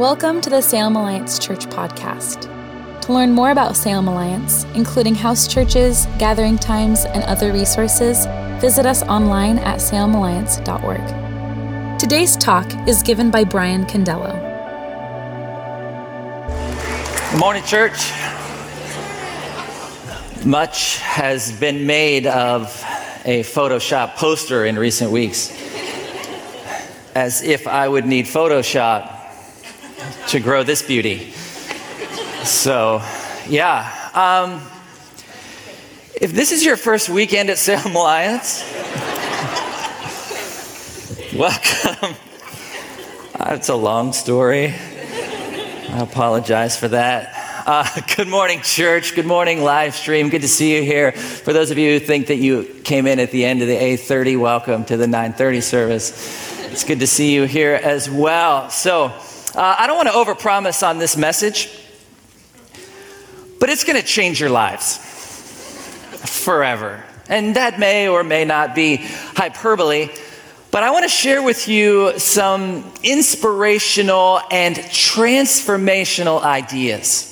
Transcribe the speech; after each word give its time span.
Welcome 0.00 0.40
to 0.40 0.48
the 0.48 0.62
Salem 0.62 0.96
Alliance 0.96 1.38
Church 1.38 1.66
podcast. 1.66 2.50
To 3.02 3.12
learn 3.12 3.32
more 3.32 3.50
about 3.50 3.76
Salem 3.76 4.08
Alliance, 4.08 4.64
including 4.74 5.14
house 5.14 5.46
churches, 5.46 6.06
gathering 6.18 6.56
times, 6.56 7.04
and 7.04 7.22
other 7.24 7.52
resources, 7.52 8.24
visit 8.62 8.86
us 8.86 9.02
online 9.02 9.58
at 9.58 9.76
salemalliance.org. 9.76 12.00
Today's 12.00 12.34
talk 12.38 12.66
is 12.88 13.02
given 13.02 13.30
by 13.30 13.44
Brian 13.44 13.84
Condello. 13.84 14.32
Good 17.32 17.38
morning, 17.38 17.62
church. 17.64 18.10
Much 20.46 20.96
has 21.00 21.52
been 21.52 21.86
made 21.86 22.26
of 22.26 22.68
a 23.26 23.42
Photoshop 23.42 24.14
poster 24.14 24.64
in 24.64 24.78
recent 24.78 25.10
weeks, 25.10 25.50
as 27.14 27.42
if 27.42 27.68
I 27.68 27.86
would 27.86 28.06
need 28.06 28.24
Photoshop 28.24 29.19
to 30.30 30.38
grow 30.38 30.62
this 30.62 30.80
beauty. 30.80 31.32
So, 32.44 33.02
yeah. 33.48 33.90
Um, 34.14 34.60
if 36.14 36.32
this 36.32 36.52
is 36.52 36.64
your 36.64 36.76
first 36.76 37.08
weekend 37.08 37.50
at 37.50 37.58
Salem 37.58 37.96
Alliance, 37.96 38.62
welcome. 41.34 42.14
It's 43.40 43.70
a 43.70 43.74
long 43.74 44.12
story. 44.12 44.66
I 44.68 45.98
apologize 45.98 46.78
for 46.78 46.86
that. 46.86 47.64
Uh, 47.66 47.88
good 48.16 48.28
morning, 48.28 48.60
church. 48.62 49.16
Good 49.16 49.26
morning, 49.26 49.64
live 49.64 49.96
stream. 49.96 50.28
Good 50.28 50.42
to 50.42 50.48
see 50.48 50.76
you 50.76 50.84
here. 50.84 51.10
For 51.10 51.52
those 51.52 51.72
of 51.72 51.78
you 51.78 51.94
who 51.94 51.98
think 51.98 52.28
that 52.28 52.36
you 52.36 52.62
came 52.84 53.08
in 53.08 53.18
at 53.18 53.32
the 53.32 53.44
end 53.44 53.62
of 53.62 53.68
the 53.68 53.74
8:30, 53.74 54.36
welcome 54.36 54.84
to 54.84 54.96
the 54.96 55.06
9:30 55.06 55.60
service. 55.60 56.12
It's 56.70 56.84
good 56.84 57.00
to 57.00 57.08
see 57.08 57.34
you 57.34 57.46
here 57.46 57.74
as 57.74 58.08
well. 58.08 58.70
So, 58.70 59.12
uh, 59.54 59.76
I 59.78 59.86
don't 59.86 59.96
want 59.96 60.08
to 60.08 60.14
overpromise 60.14 60.86
on 60.86 60.98
this 60.98 61.16
message, 61.16 61.68
but 63.58 63.68
it's 63.68 63.84
going 63.84 64.00
to 64.00 64.06
change 64.06 64.40
your 64.40 64.50
lives 64.50 64.98
forever. 66.44 67.02
And 67.28 67.56
that 67.56 67.78
may 67.78 68.08
or 68.08 68.22
may 68.22 68.44
not 68.44 68.74
be 68.74 68.96
hyperbole, 68.98 70.08
but 70.70 70.84
I 70.84 70.90
want 70.90 71.04
to 71.04 71.08
share 71.08 71.42
with 71.42 71.66
you 71.66 72.16
some 72.18 72.92
inspirational 73.02 74.40
and 74.52 74.76
transformational 74.76 76.42
ideas. 76.42 77.26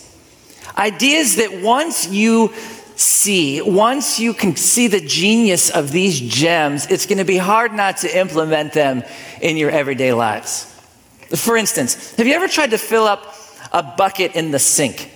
Ideas 0.77 1.37
that 1.37 1.61
once 1.62 2.09
you 2.09 2.53
see, 2.97 3.62
once 3.62 4.19
you 4.19 4.34
can 4.34 4.56
see 4.56 4.89
the 4.89 5.00
genius 5.00 5.71
of 5.71 5.93
these 5.93 6.19
gems, 6.19 6.87
it's 6.87 7.06
going 7.06 7.19
to 7.19 7.25
be 7.25 7.39
hard 7.39 7.73
not 7.73 7.98
to 7.98 8.19
implement 8.19 8.73
them 8.73 9.05
in 9.41 9.56
your 9.56 9.71
everyday 9.71 10.12
lives. 10.12 10.78
For 11.37 11.57
instance, 11.57 12.15
have 12.17 12.27
you 12.27 12.34
ever 12.34 12.48
tried 12.48 12.71
to 12.71 12.79
fill 12.79 13.05
up 13.05 13.34
a 13.73 13.83
bucket 13.83 14.34
in 14.34 14.51
the 14.51 14.59
sink? 14.59 15.12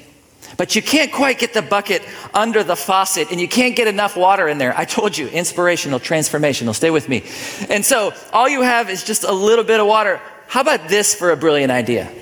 But 0.57 0.77
you 0.77 0.83
can't 0.83 1.11
quite 1.11 1.39
get 1.39 1.55
the 1.55 1.63
bucket 1.63 2.03
under 2.35 2.63
the 2.63 2.77
faucet 2.77 3.31
and 3.31 3.41
you 3.41 3.49
can't 3.49 3.75
get 3.75 3.89
enough 3.89 4.17
water 4.17 4.49
in 4.49 4.59
there. 4.59 4.77
I 4.77 4.85
told 4.85 5.17
you, 5.17 5.29
inspirational, 5.29 5.99
transformational. 5.99 6.75
Stay 6.75 6.91
with 6.91 7.09
me. 7.09 7.25
And 7.71 7.85
so 7.85 8.13
all 8.33 8.49
you 8.49 8.63
have 8.63 8.91
is 8.91 9.05
just 9.05 9.25
a 9.25 9.33
little 9.33 9.65
bit 9.65 9.81
of 9.81 9.87
water. 9.87 10.21
How 10.49 10.61
about 10.61 10.89
this 10.89 11.15
for 11.15 11.31
a 11.31 11.37
brilliant 11.37 11.73
idea? 11.73 12.13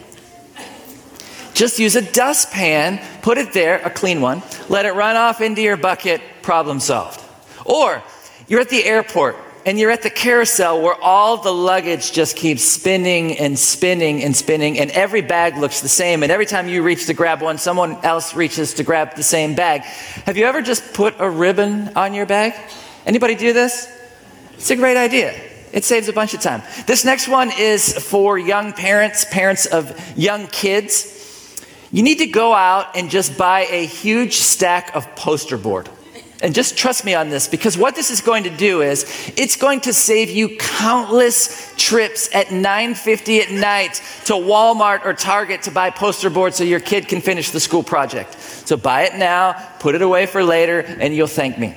Just 1.53 1.79
use 1.81 1.97
a 1.97 2.13
dustpan, 2.13 3.05
put 3.23 3.37
it 3.37 3.53
there, 3.53 3.81
a 3.85 3.91
clean 3.91 4.21
one, 4.21 4.43
let 4.69 4.87
it 4.87 4.93
run 4.93 5.17
off 5.17 5.41
into 5.41 5.61
your 5.61 5.77
bucket, 5.77 6.23
problem 6.43 6.79
solved. 6.79 7.21
Or 7.67 8.03
you're 8.47 8.61
at 8.61 8.71
the 8.71 8.85
airport 8.85 9.37
and 9.67 9.79
you're 9.79 9.91
at 9.91 10.03
the 10.03 10.11
carousel 10.11 10.81
where 10.81 10.95
all 10.95 11.37
the 11.37 11.53
luggage 11.53 12.13
just 12.13 12.37
keeps 12.37 12.63
spinning 12.63 13.39
and 13.39 13.59
spinning 13.59 14.23
and 14.23 14.35
spinning, 14.35 14.79
and 14.79 14.91
every 14.91 15.21
bag 15.21 15.57
looks 15.57 15.81
the 15.81 15.89
same. 15.89 16.23
And 16.23 16.33
every 16.33 16.47
time 16.47 16.69
you 16.69 16.83
reach 16.83 17.07
to 17.07 17.15
grab 17.15 17.43
one, 17.43 17.59
someone 17.59 17.97
else 18.05 18.35
reaches 18.35 18.75
to 18.75 18.83
grab 18.83 19.17
the 19.17 19.23
same 19.23 19.55
bag. 19.55 19.83
Have 20.27 20.37
you 20.37 20.47
ever 20.47 20.63
just 20.63 20.95
put 20.95 21.15
a 21.19 21.29
ribbon 21.29 21.97
on 21.97 22.15
your 22.15 22.27
bag? 22.27 22.55
Anybody 23.05 23.35
do 23.35 23.53
this? 23.53 23.89
It's 24.55 24.71
a 24.71 24.77
great 24.77 24.97
idea. 24.97 25.39
It 25.73 25.85
saves 25.85 26.09
a 26.09 26.13
bunch 26.13 26.35
of 26.35 26.41
time. 26.41 26.63
This 26.87 27.05
next 27.05 27.29
one 27.29 27.51
is 27.57 27.97
for 27.97 28.39
young 28.39 28.73
parents, 28.73 29.25
parents 29.25 29.67
of 29.67 30.19
young 30.19 30.47
kids. 30.49 31.17
You 31.93 32.03
need 32.03 32.19
to 32.19 32.27
go 32.27 32.53
out 32.53 32.97
and 32.97 33.11
just 33.11 33.39
buy 33.39 33.67
a 33.71 33.87
huge 33.87 34.35
stack 34.35 34.95
of 34.95 35.15
poster 35.17 35.57
board. 35.57 35.89
And 36.43 36.55
just 36.55 36.77
trust 36.77 37.05
me 37.05 37.15
on 37.15 37.29
this 37.29 37.47
because 37.47 37.77
what 37.77 37.95
this 37.95 38.11
is 38.11 38.23
going 38.23 38.45
to 38.45 38.51
do 38.51 38.81
is 38.81 39.05
it's 39.37 39.57
going 39.57 39.81
to 39.83 39.93
save 39.93 40.31
you 40.31 40.57
countless 40.57 41.75
trips 41.77 42.35
at 42.35 42.47
9:50 42.47 43.41
at 43.41 43.51
night 43.51 44.03
to 44.25 44.33
Walmart 44.33 45.05
or 45.05 45.13
Target 45.13 45.63
to 45.63 45.71
buy 45.71 45.91
poster 45.91 46.31
board 46.31 46.55
so 46.55 46.65
your 46.65 46.81
kid 46.81 47.09
can 47.09 47.21
finish 47.21 47.51
the 47.51 47.61
school 47.61 47.83
project. 47.83 48.41
So 48.41 48.79
buy 48.79 49.03
it 49.03 49.17
now, 49.17 49.53
put 49.81 49.95
it 49.95 50.01
away 50.01 50.25
for 50.25 50.43
later 50.43 50.81
and 50.81 51.15
you'll 51.15 51.27
thank 51.27 51.59
me. 51.59 51.77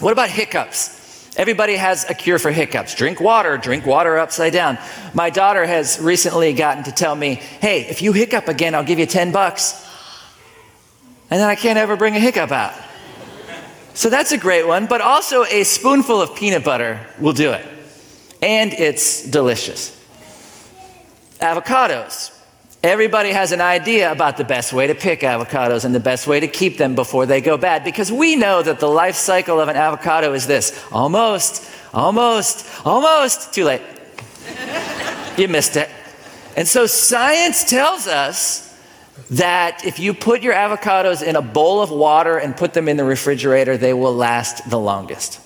What 0.00 0.12
about 0.12 0.30
hiccups? 0.30 1.02
Everybody 1.36 1.76
has 1.76 2.08
a 2.08 2.14
cure 2.14 2.38
for 2.38 2.52
hiccups. 2.52 2.94
Drink 2.94 3.20
water, 3.20 3.58
drink 3.58 3.84
water 3.84 4.18
upside 4.18 4.54
down. 4.54 4.78
My 5.12 5.28
daughter 5.28 5.66
has 5.66 5.98
recently 6.00 6.54
gotten 6.54 6.84
to 6.84 6.92
tell 6.92 7.14
me, 7.14 7.34
"Hey, 7.60 7.82
if 7.82 8.00
you 8.00 8.12
hiccup 8.14 8.48
again, 8.48 8.74
I'll 8.74 8.84
give 8.84 8.98
you 8.98 9.06
10 9.06 9.30
bucks." 9.30 9.74
And 11.30 11.38
then 11.38 11.48
I 11.50 11.54
can't 11.54 11.78
ever 11.78 11.96
bring 11.96 12.16
a 12.16 12.20
hiccup 12.20 12.50
out. 12.50 12.72
So 13.94 14.10
that's 14.10 14.32
a 14.32 14.38
great 14.38 14.66
one, 14.66 14.86
but 14.86 15.00
also 15.00 15.44
a 15.44 15.62
spoonful 15.62 16.20
of 16.20 16.34
peanut 16.34 16.64
butter 16.64 17.00
will 17.18 17.32
do 17.32 17.52
it. 17.52 17.64
And 18.42 18.72
it's 18.72 19.24
delicious. 19.24 19.98
Avocados. 21.38 22.32
Everybody 22.82 23.30
has 23.30 23.52
an 23.52 23.62
idea 23.62 24.12
about 24.12 24.36
the 24.36 24.44
best 24.44 24.72
way 24.72 24.88
to 24.88 24.94
pick 24.94 25.20
avocados 25.20 25.86
and 25.86 25.94
the 25.94 26.00
best 26.00 26.26
way 26.26 26.40
to 26.40 26.48
keep 26.48 26.76
them 26.76 26.94
before 26.94 27.24
they 27.24 27.40
go 27.40 27.56
bad 27.56 27.82
because 27.82 28.12
we 28.12 28.36
know 28.36 28.62
that 28.62 28.78
the 28.78 28.88
life 28.88 29.14
cycle 29.14 29.58
of 29.58 29.68
an 29.68 29.76
avocado 29.76 30.34
is 30.34 30.46
this 30.46 30.84
almost, 30.92 31.70
almost, 31.94 32.66
almost, 32.84 33.54
too 33.54 33.64
late. 33.64 33.80
you 35.38 35.48
missed 35.48 35.76
it. 35.76 35.88
And 36.56 36.68
so 36.68 36.84
science 36.86 37.64
tells 37.64 38.06
us 38.06 38.73
that 39.30 39.84
if 39.84 39.98
you 39.98 40.14
put 40.14 40.42
your 40.42 40.54
avocados 40.54 41.22
in 41.22 41.36
a 41.36 41.42
bowl 41.42 41.82
of 41.82 41.90
water 41.90 42.38
and 42.38 42.56
put 42.56 42.74
them 42.74 42.88
in 42.88 42.96
the 42.96 43.04
refrigerator, 43.04 43.76
they 43.76 43.92
will 43.92 44.14
last 44.14 44.68
the 44.68 44.78
longest. 44.78 45.40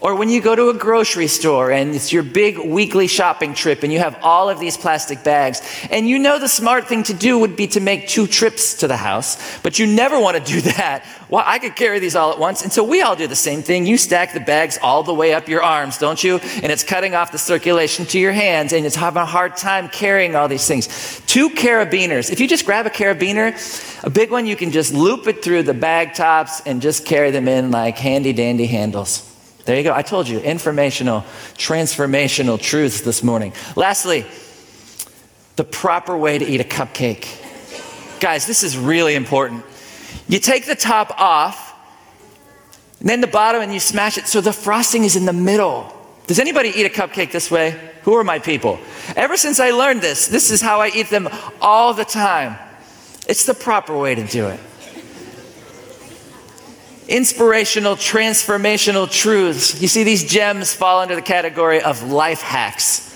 Or 0.00 0.14
when 0.14 0.28
you 0.28 0.40
go 0.40 0.54
to 0.54 0.68
a 0.68 0.74
grocery 0.74 1.26
store 1.26 1.72
and 1.72 1.92
it's 1.92 2.12
your 2.12 2.22
big 2.22 2.56
weekly 2.56 3.08
shopping 3.08 3.52
trip 3.52 3.82
and 3.82 3.92
you 3.92 3.98
have 3.98 4.16
all 4.22 4.48
of 4.48 4.60
these 4.60 4.76
plastic 4.76 5.24
bags, 5.24 5.60
and 5.90 6.08
you 6.08 6.20
know 6.20 6.38
the 6.38 6.48
smart 6.48 6.86
thing 6.86 7.02
to 7.04 7.14
do 7.14 7.36
would 7.38 7.56
be 7.56 7.66
to 7.68 7.80
make 7.80 8.06
two 8.06 8.28
trips 8.28 8.74
to 8.74 8.86
the 8.86 8.96
house, 8.96 9.60
but 9.62 9.80
you 9.80 9.88
never 9.88 10.20
want 10.20 10.36
to 10.36 10.42
do 10.52 10.60
that. 10.60 11.04
Well, 11.28 11.42
I 11.44 11.58
could 11.58 11.74
carry 11.74 11.98
these 11.98 12.14
all 12.14 12.30
at 12.32 12.38
once. 12.38 12.62
And 12.62 12.72
so 12.72 12.84
we 12.84 13.02
all 13.02 13.16
do 13.16 13.26
the 13.26 13.36
same 13.36 13.62
thing. 13.62 13.86
You 13.86 13.98
stack 13.98 14.34
the 14.34 14.40
bags 14.40 14.78
all 14.80 15.02
the 15.02 15.12
way 15.12 15.34
up 15.34 15.48
your 15.48 15.62
arms, 15.62 15.98
don't 15.98 16.22
you? 16.22 16.38
And 16.38 16.70
it's 16.70 16.84
cutting 16.84 17.14
off 17.14 17.32
the 17.32 17.38
circulation 17.38 18.06
to 18.06 18.20
your 18.20 18.32
hands 18.32 18.72
and 18.72 18.86
it's 18.86 18.96
having 18.96 19.22
a 19.22 19.26
hard 19.26 19.56
time 19.56 19.88
carrying 19.88 20.36
all 20.36 20.46
these 20.46 20.66
things. 20.66 20.86
Two 21.26 21.50
carabiners. 21.50 22.30
If 22.30 22.38
you 22.38 22.46
just 22.46 22.64
grab 22.64 22.86
a 22.86 22.90
carabiner, 22.90 23.52
a 24.04 24.10
big 24.10 24.30
one, 24.30 24.46
you 24.46 24.54
can 24.54 24.70
just 24.70 24.94
loop 24.94 25.26
it 25.26 25.42
through 25.42 25.64
the 25.64 25.74
bag 25.74 26.14
tops 26.14 26.62
and 26.64 26.80
just 26.80 27.04
carry 27.04 27.32
them 27.32 27.48
in 27.48 27.72
like 27.72 27.98
handy 27.98 28.32
dandy 28.32 28.66
handles. 28.66 29.37
There 29.68 29.76
you 29.76 29.82
go. 29.82 29.92
I 29.92 30.00
told 30.00 30.30
you, 30.30 30.38
informational, 30.40 31.26
transformational 31.58 32.58
truths 32.58 33.02
this 33.02 33.22
morning. 33.22 33.52
Lastly, 33.76 34.24
the 35.56 35.64
proper 35.64 36.16
way 36.16 36.38
to 36.38 36.46
eat 36.46 36.62
a 36.62 36.64
cupcake. 36.64 37.28
Guys, 38.18 38.46
this 38.46 38.62
is 38.62 38.78
really 38.78 39.14
important. 39.14 39.66
You 40.26 40.38
take 40.38 40.64
the 40.64 40.74
top 40.74 41.10
off, 41.20 41.78
and 43.00 43.10
then 43.10 43.20
the 43.20 43.26
bottom, 43.26 43.60
and 43.60 43.70
you 43.74 43.78
smash 43.78 44.16
it 44.16 44.26
so 44.26 44.40
the 44.40 44.54
frosting 44.54 45.04
is 45.04 45.16
in 45.16 45.26
the 45.26 45.34
middle. 45.34 45.94
Does 46.26 46.38
anybody 46.38 46.70
eat 46.70 46.86
a 46.86 46.88
cupcake 46.88 47.30
this 47.30 47.50
way? 47.50 47.78
Who 48.04 48.14
are 48.14 48.24
my 48.24 48.38
people? 48.38 48.80
Ever 49.16 49.36
since 49.36 49.60
I 49.60 49.72
learned 49.72 50.00
this, 50.00 50.28
this 50.28 50.50
is 50.50 50.62
how 50.62 50.80
I 50.80 50.88
eat 50.94 51.10
them 51.10 51.28
all 51.60 51.92
the 51.92 52.06
time. 52.06 52.56
It's 53.28 53.44
the 53.44 53.52
proper 53.52 53.98
way 53.98 54.14
to 54.14 54.26
do 54.26 54.46
it 54.46 54.60
inspirational, 57.08 57.96
transformational 57.96 59.10
truths. 59.10 59.80
You 59.80 59.88
see, 59.88 60.04
these 60.04 60.24
gems 60.24 60.74
fall 60.74 61.00
under 61.00 61.14
the 61.14 61.22
category 61.22 61.80
of 61.80 62.02
life 62.10 62.42
hacks. 62.42 63.06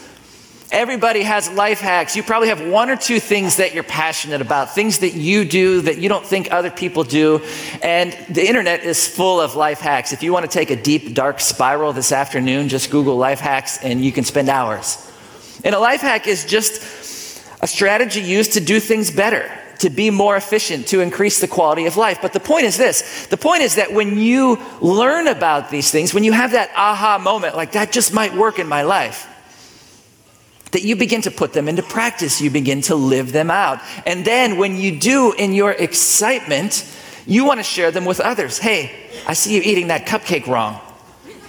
Everybody 0.72 1.22
has 1.22 1.50
life 1.50 1.80
hacks. 1.80 2.16
You 2.16 2.22
probably 2.22 2.48
have 2.48 2.66
one 2.66 2.88
or 2.88 2.96
two 2.96 3.20
things 3.20 3.56
that 3.56 3.74
you're 3.74 3.82
passionate 3.82 4.40
about, 4.40 4.74
things 4.74 5.00
that 5.00 5.12
you 5.12 5.44
do 5.44 5.82
that 5.82 5.98
you 5.98 6.08
don't 6.08 6.24
think 6.24 6.50
other 6.50 6.70
people 6.70 7.04
do. 7.04 7.42
And 7.82 8.16
the 8.30 8.48
internet 8.48 8.82
is 8.82 9.06
full 9.06 9.38
of 9.38 9.54
life 9.54 9.80
hacks. 9.80 10.14
If 10.14 10.22
you 10.22 10.32
want 10.32 10.50
to 10.50 10.50
take 10.50 10.70
a 10.70 10.82
deep, 10.82 11.12
dark 11.12 11.40
spiral 11.40 11.92
this 11.92 12.10
afternoon, 12.10 12.70
just 12.70 12.90
Google 12.90 13.18
life 13.18 13.40
hacks 13.40 13.84
and 13.84 14.02
you 14.02 14.12
can 14.12 14.24
spend 14.24 14.48
hours. 14.48 14.96
And 15.62 15.74
a 15.74 15.78
life 15.78 16.00
hack 16.00 16.26
is 16.26 16.46
just 16.46 16.80
a 17.60 17.66
strategy 17.66 18.22
used 18.22 18.54
to 18.54 18.60
do 18.60 18.80
things 18.80 19.10
better 19.10 19.52
to 19.82 19.90
be 19.90 20.11
more 20.11 20.37
efficient, 20.37 20.88
to 20.88 21.00
increase 21.00 21.40
the 21.40 21.49
quality 21.49 21.87
of 21.87 21.96
life. 21.96 22.19
But 22.23 22.32
the 22.32 22.40
point 22.40 22.64
is 22.64 22.76
this 22.76 23.26
the 23.26 23.37
point 23.37 23.62
is 23.62 23.76
that 23.76 23.93
when 23.93 24.19
you 24.19 24.58
learn 24.81 25.29
about 25.29 25.70
these 25.70 25.90
things, 25.90 26.14
when 26.14 26.25
you 26.25 26.32
have 26.32 26.52
that 26.52 26.70
aha 26.75 27.19
moment, 27.19 27.55
like 27.55 27.73
that 27.73 27.93
just 27.93 28.14
might 28.14 28.34
work 28.34 28.58
in 28.58 28.67
my 28.67 28.82
life, 28.82 29.29
that 30.73 30.82
you 30.82 30.96
begin 30.96 31.20
to 31.23 31.31
put 31.31 31.52
them 31.52 31.69
into 31.69 31.82
practice. 31.82 32.40
You 32.40 32.50
begin 32.50 32.81
to 32.82 32.94
live 32.94 33.32
them 33.32 33.50
out. 33.50 33.81
And 34.06 34.25
then 34.25 34.56
when 34.56 34.76
you 34.76 34.99
do 34.99 35.32
in 35.32 35.52
your 35.52 35.73
excitement, 35.73 36.87
you 37.26 37.44
want 37.44 37.61
to 37.61 37.64
share 37.64 37.90
them 37.90 38.05
with 38.05 38.20
others. 38.20 38.58
Hey, 38.58 38.90
I 39.26 39.35
see 39.35 39.55
you 39.55 39.62
eating 39.62 39.88
that 39.88 40.06
cupcake 40.06 40.46
wrong. 40.46 40.81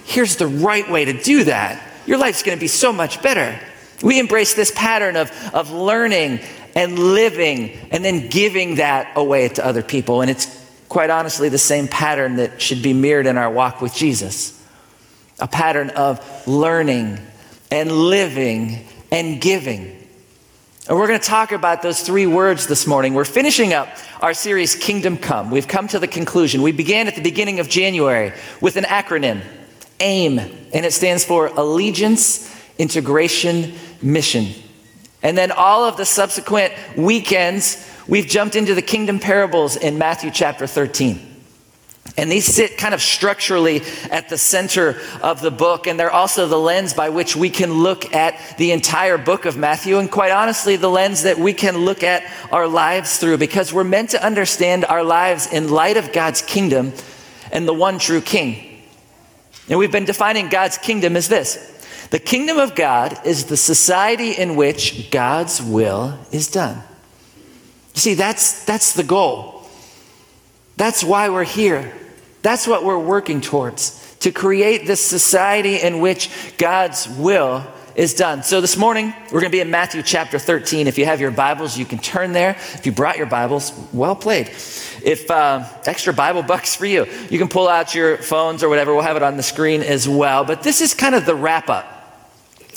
Here's 0.04 0.36
the 0.36 0.46
right 0.46 0.88
way 0.90 1.06
to 1.06 1.14
do 1.14 1.44
that. 1.44 1.82
Your 2.06 2.18
life's 2.18 2.42
going 2.42 2.56
to 2.56 2.60
be 2.60 2.68
so 2.68 2.92
much 2.92 3.22
better. 3.22 3.58
We 4.02 4.18
embrace 4.20 4.52
this 4.54 4.70
pattern 4.74 5.16
of, 5.16 5.32
of 5.54 5.70
learning 5.70 6.40
and 6.74 6.98
living 6.98 7.70
and 7.90 8.04
then 8.04 8.28
giving 8.28 8.76
that 8.76 9.12
away 9.16 9.48
to 9.48 9.64
other 9.64 9.82
people. 9.82 10.20
And 10.20 10.30
it's 10.30 10.46
quite 10.88 11.10
honestly 11.10 11.48
the 11.48 11.58
same 11.58 11.88
pattern 11.88 12.36
that 12.36 12.60
should 12.60 12.82
be 12.82 12.92
mirrored 12.92 13.26
in 13.26 13.38
our 13.38 13.50
walk 13.50 13.80
with 13.80 13.94
Jesus 13.94 14.60
a 15.40 15.48
pattern 15.48 15.90
of 15.90 16.46
learning 16.46 17.18
and 17.70 17.90
living 17.90 18.86
and 19.10 19.40
giving. 19.40 20.00
And 20.88 20.98
we're 20.98 21.06
going 21.06 21.18
to 21.18 21.26
talk 21.26 21.52
about 21.52 21.82
those 21.82 22.02
three 22.02 22.26
words 22.26 22.66
this 22.66 22.86
morning. 22.86 23.14
We're 23.14 23.24
finishing 23.24 23.72
up 23.72 23.88
our 24.20 24.34
series, 24.34 24.74
Kingdom 24.74 25.16
Come. 25.16 25.50
We've 25.50 25.66
come 25.66 25.88
to 25.88 25.98
the 25.98 26.06
conclusion. 26.06 26.62
We 26.62 26.72
began 26.72 27.08
at 27.08 27.14
the 27.14 27.22
beginning 27.22 27.58
of 27.58 27.68
January 27.68 28.32
with 28.60 28.76
an 28.76 28.84
acronym, 28.84 29.40
AIM, 29.98 30.38
and 30.38 30.86
it 30.86 30.92
stands 30.92 31.24
for 31.24 31.46
Allegiance, 31.48 32.54
Integration, 32.78 33.74
Mission. 34.02 34.63
And 35.24 35.36
then 35.36 35.50
all 35.50 35.86
of 35.86 35.96
the 35.96 36.04
subsequent 36.04 36.74
weekends, 36.96 37.90
we've 38.06 38.26
jumped 38.26 38.54
into 38.54 38.74
the 38.74 38.82
kingdom 38.82 39.18
parables 39.18 39.74
in 39.74 39.96
Matthew 39.96 40.30
chapter 40.30 40.66
13. 40.66 41.32
And 42.18 42.30
these 42.30 42.44
sit 42.44 42.76
kind 42.76 42.92
of 42.92 43.00
structurally 43.00 43.82
at 44.10 44.28
the 44.28 44.36
center 44.36 45.00
of 45.22 45.40
the 45.40 45.50
book, 45.50 45.86
and 45.86 45.98
they're 45.98 46.10
also 46.10 46.46
the 46.46 46.58
lens 46.58 46.92
by 46.92 47.08
which 47.08 47.34
we 47.34 47.48
can 47.48 47.72
look 47.72 48.14
at 48.14 48.38
the 48.58 48.72
entire 48.72 49.16
book 49.16 49.46
of 49.46 49.56
Matthew, 49.56 49.98
and 49.98 50.10
quite 50.10 50.30
honestly, 50.30 50.76
the 50.76 50.90
lens 50.90 51.22
that 51.22 51.38
we 51.38 51.54
can 51.54 51.78
look 51.78 52.02
at 52.02 52.30
our 52.52 52.68
lives 52.68 53.18
through, 53.18 53.38
because 53.38 53.72
we're 53.72 53.82
meant 53.82 54.10
to 54.10 54.24
understand 54.24 54.84
our 54.84 55.02
lives 55.02 55.50
in 55.50 55.70
light 55.70 55.96
of 55.96 56.12
God's 56.12 56.42
kingdom 56.42 56.92
and 57.50 57.66
the 57.66 57.74
one 57.74 57.98
true 57.98 58.20
king. 58.20 58.82
And 59.70 59.78
we've 59.78 59.90
been 59.90 60.04
defining 60.04 60.50
God's 60.50 60.76
kingdom 60.76 61.16
as 61.16 61.28
this 61.28 61.73
the 62.14 62.20
kingdom 62.20 62.58
of 62.58 62.76
God 62.76 63.26
is 63.26 63.46
the 63.46 63.56
society 63.56 64.30
in 64.30 64.54
which 64.54 65.10
God's 65.10 65.60
will 65.60 66.16
is 66.30 66.46
done. 66.46 66.80
You 67.96 68.00
see, 68.00 68.14
that's, 68.14 68.64
that's 68.64 68.92
the 68.92 69.02
goal. 69.02 69.68
That's 70.76 71.02
why 71.02 71.28
we're 71.30 71.42
here. 71.42 71.92
That's 72.42 72.68
what 72.68 72.84
we're 72.84 73.00
working 73.00 73.40
towards 73.40 74.14
to 74.20 74.30
create 74.30 74.86
this 74.86 75.00
society 75.00 75.82
in 75.82 75.98
which 75.98 76.30
God's 76.56 77.08
will 77.08 77.66
is 77.96 78.14
done. 78.14 78.44
So 78.44 78.60
this 78.60 78.76
morning, 78.76 79.12
we're 79.32 79.40
going 79.40 79.50
to 79.50 79.56
be 79.56 79.58
in 79.58 79.72
Matthew 79.72 80.04
chapter 80.04 80.38
13. 80.38 80.86
If 80.86 80.98
you 80.98 81.06
have 81.06 81.20
your 81.20 81.32
Bibles, 81.32 81.76
you 81.76 81.84
can 81.84 81.98
turn 81.98 82.32
there. 82.32 82.50
If 82.74 82.86
you 82.86 82.92
brought 82.92 83.16
your 83.16 83.26
Bibles, 83.26 83.72
well 83.92 84.14
played. 84.14 84.50
If 85.02 85.28
uh, 85.32 85.64
extra 85.84 86.12
Bible 86.12 86.44
bucks 86.44 86.76
for 86.76 86.86
you, 86.86 87.06
you 87.28 87.40
can 87.40 87.48
pull 87.48 87.66
out 87.66 87.92
your 87.92 88.18
phones 88.18 88.62
or 88.62 88.68
whatever. 88.68 88.94
We'll 88.94 89.02
have 89.02 89.16
it 89.16 89.24
on 89.24 89.36
the 89.36 89.42
screen 89.42 89.82
as 89.82 90.08
well. 90.08 90.44
But 90.44 90.62
this 90.62 90.80
is 90.80 90.94
kind 90.94 91.16
of 91.16 91.26
the 91.26 91.34
wrap 91.34 91.68
up. 91.68 91.90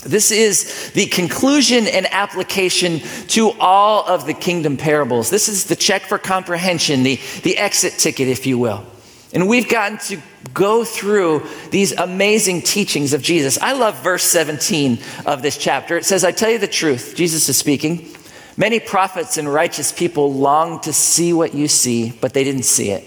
This 0.08 0.32
is 0.32 0.92
the 0.92 1.06
conclusion 1.08 1.88
and 1.88 2.06
application 2.12 3.00
to 3.30 3.52
all 3.60 4.06
of 4.08 4.26
the 4.26 4.34
kingdom 4.34 4.78
parables. 4.78 5.30
This 5.30 5.50
is 5.50 5.66
the 5.66 5.76
check 5.76 6.04
for 6.04 6.18
comprehension, 6.18 7.04
the, 7.04 7.20
the 7.44 7.58
exit 7.58 7.94
ticket, 7.94 8.28
if 8.28 8.48
you 8.48 8.58
will. 8.58 8.86
And 9.34 9.48
we've 9.48 9.68
gotten 9.68 9.98
to 10.10 10.22
go 10.54 10.86
through 10.86 11.46
these 11.70 11.92
amazing 11.92 12.62
teachings 12.62 13.14
of 13.14 13.22
Jesus. 13.22 13.60
I 13.60 13.74
love 13.74 14.02
verse 14.02 14.24
17 14.24 15.00
of 15.26 15.42
this 15.42 15.58
chapter. 15.58 15.98
It 15.98 16.06
says, 16.06 16.24
I 16.24 16.32
tell 16.32 16.50
you 16.50 16.58
the 16.58 16.68
truth, 16.68 17.14
Jesus 17.16 17.50
is 17.50 17.58
speaking. 17.58 18.08
Many 18.56 18.80
prophets 18.80 19.38
and 19.38 19.52
righteous 19.54 19.92
people 19.92 20.34
long 20.34 20.80
to 20.82 20.94
see 20.94 21.34
what 21.34 21.54
you 21.54 21.68
see, 21.68 22.12
but 22.22 22.34
they 22.34 22.44
didn't 22.44 22.64
see 22.64 22.90
it. 22.90 23.06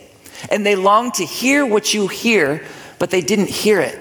And 0.51 0.65
they 0.65 0.77
long 0.77 1.11
to 1.13 1.25
hear 1.25 1.67
what 1.67 1.93
you 1.93 2.07
hear, 2.07 2.65
but 2.99 3.11
they 3.11 3.21
didn't 3.21 3.49
hear 3.49 3.81
it. 3.81 3.99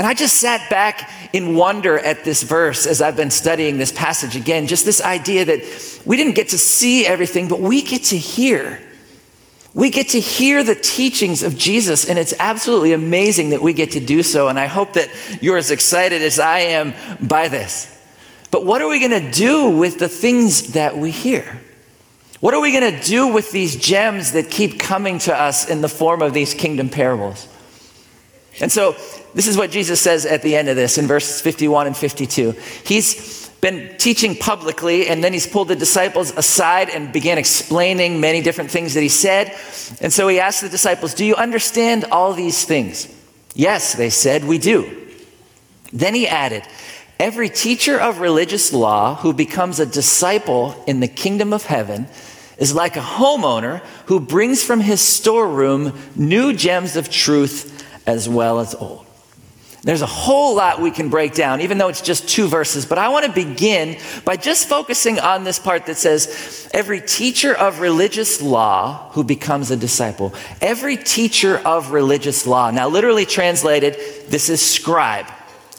And 0.00 0.06
I 0.06 0.14
just 0.14 0.38
sat 0.38 0.70
back 0.70 1.10
in 1.34 1.56
wonder 1.56 1.98
at 1.98 2.24
this 2.24 2.42
verse 2.42 2.86
as 2.86 3.02
I've 3.02 3.16
been 3.16 3.30
studying 3.30 3.76
this 3.76 3.92
passage 3.92 4.34
again. 4.34 4.66
Just 4.66 4.86
this 4.86 5.02
idea 5.02 5.44
that 5.44 6.00
we 6.06 6.16
didn't 6.16 6.36
get 6.36 6.48
to 6.48 6.58
see 6.58 7.06
everything, 7.06 7.48
but 7.48 7.60
we 7.60 7.82
get 7.82 8.04
to 8.04 8.16
hear. 8.16 8.80
We 9.74 9.90
get 9.90 10.08
to 10.08 10.18
hear 10.18 10.64
the 10.64 10.74
teachings 10.74 11.42
of 11.42 11.58
Jesus, 11.58 12.08
and 12.08 12.18
it's 12.18 12.32
absolutely 12.38 12.94
amazing 12.94 13.50
that 13.50 13.60
we 13.60 13.74
get 13.74 13.90
to 13.90 14.00
do 14.00 14.22
so. 14.22 14.48
And 14.48 14.58
I 14.58 14.68
hope 14.68 14.94
that 14.94 15.10
you're 15.42 15.58
as 15.58 15.70
excited 15.70 16.22
as 16.22 16.40
I 16.40 16.60
am 16.60 16.94
by 17.20 17.48
this. 17.48 17.94
But 18.50 18.64
what 18.64 18.80
are 18.80 18.88
we 18.88 19.06
going 19.06 19.22
to 19.22 19.30
do 19.30 19.68
with 19.68 19.98
the 19.98 20.08
things 20.08 20.72
that 20.72 20.96
we 20.96 21.10
hear? 21.10 21.60
What 22.40 22.54
are 22.54 22.62
we 22.62 22.72
going 22.72 22.90
to 22.90 23.02
do 23.02 23.26
with 23.26 23.52
these 23.52 23.76
gems 23.76 24.32
that 24.32 24.50
keep 24.50 24.80
coming 24.80 25.18
to 25.18 25.38
us 25.38 25.68
in 25.68 25.82
the 25.82 25.90
form 25.90 26.22
of 26.22 26.32
these 26.32 26.54
kingdom 26.54 26.88
parables? 26.88 27.49
And 28.60 28.70
so, 28.70 28.96
this 29.34 29.46
is 29.46 29.56
what 29.56 29.70
Jesus 29.70 30.00
says 30.00 30.26
at 30.26 30.42
the 30.42 30.56
end 30.56 30.68
of 30.68 30.76
this 30.76 30.98
in 30.98 31.06
verses 31.06 31.40
51 31.40 31.86
and 31.86 31.96
52. 31.96 32.52
He's 32.84 33.48
been 33.60 33.94
teaching 33.98 34.36
publicly, 34.36 35.06
and 35.06 35.22
then 35.22 35.32
he's 35.32 35.46
pulled 35.46 35.68
the 35.68 35.76
disciples 35.76 36.30
aside 36.36 36.88
and 36.88 37.12
began 37.12 37.38
explaining 37.38 38.20
many 38.20 38.40
different 38.40 38.70
things 38.70 38.94
that 38.94 39.02
he 39.02 39.08
said. 39.08 39.54
And 40.00 40.12
so 40.12 40.28
he 40.28 40.40
asked 40.40 40.62
the 40.62 40.68
disciples, 40.68 41.14
Do 41.14 41.24
you 41.24 41.36
understand 41.36 42.06
all 42.10 42.32
these 42.32 42.64
things? 42.64 43.08
Yes, 43.54 43.94
they 43.94 44.10
said, 44.10 44.44
We 44.44 44.58
do. 44.58 45.08
Then 45.92 46.14
he 46.14 46.26
added, 46.26 46.64
Every 47.18 47.50
teacher 47.50 48.00
of 48.00 48.20
religious 48.20 48.72
law 48.72 49.16
who 49.16 49.34
becomes 49.34 49.78
a 49.78 49.86
disciple 49.86 50.82
in 50.86 51.00
the 51.00 51.08
kingdom 51.08 51.52
of 51.52 51.66
heaven 51.66 52.08
is 52.56 52.74
like 52.74 52.96
a 52.96 53.00
homeowner 53.00 53.80
who 54.06 54.20
brings 54.20 54.64
from 54.64 54.80
his 54.80 55.00
storeroom 55.00 55.98
new 56.16 56.54
gems 56.54 56.96
of 56.96 57.10
truth 57.10 57.79
as 58.06 58.28
well 58.28 58.60
as 58.60 58.74
old. 58.74 59.06
There's 59.82 60.02
a 60.02 60.06
whole 60.06 60.56
lot 60.56 60.80
we 60.80 60.90
can 60.90 61.08
break 61.08 61.32
down, 61.32 61.62
even 61.62 61.78
though 61.78 61.88
it's 61.88 62.02
just 62.02 62.28
two 62.28 62.48
verses. 62.48 62.84
But 62.84 62.98
I 62.98 63.08
want 63.08 63.24
to 63.24 63.32
begin 63.32 63.98
by 64.26 64.36
just 64.36 64.68
focusing 64.68 65.18
on 65.18 65.44
this 65.44 65.58
part 65.58 65.86
that 65.86 65.96
says, 65.96 66.68
every 66.74 67.00
teacher 67.00 67.54
of 67.54 67.80
religious 67.80 68.42
law 68.42 69.10
who 69.12 69.24
becomes 69.24 69.70
a 69.70 69.76
disciple. 69.76 70.34
Every 70.60 70.98
teacher 70.98 71.56
of 71.64 71.92
religious 71.92 72.46
law. 72.46 72.70
Now, 72.70 72.88
literally 72.88 73.24
translated, 73.24 73.94
this 74.28 74.50
is 74.50 74.60
scribe. 74.60 75.26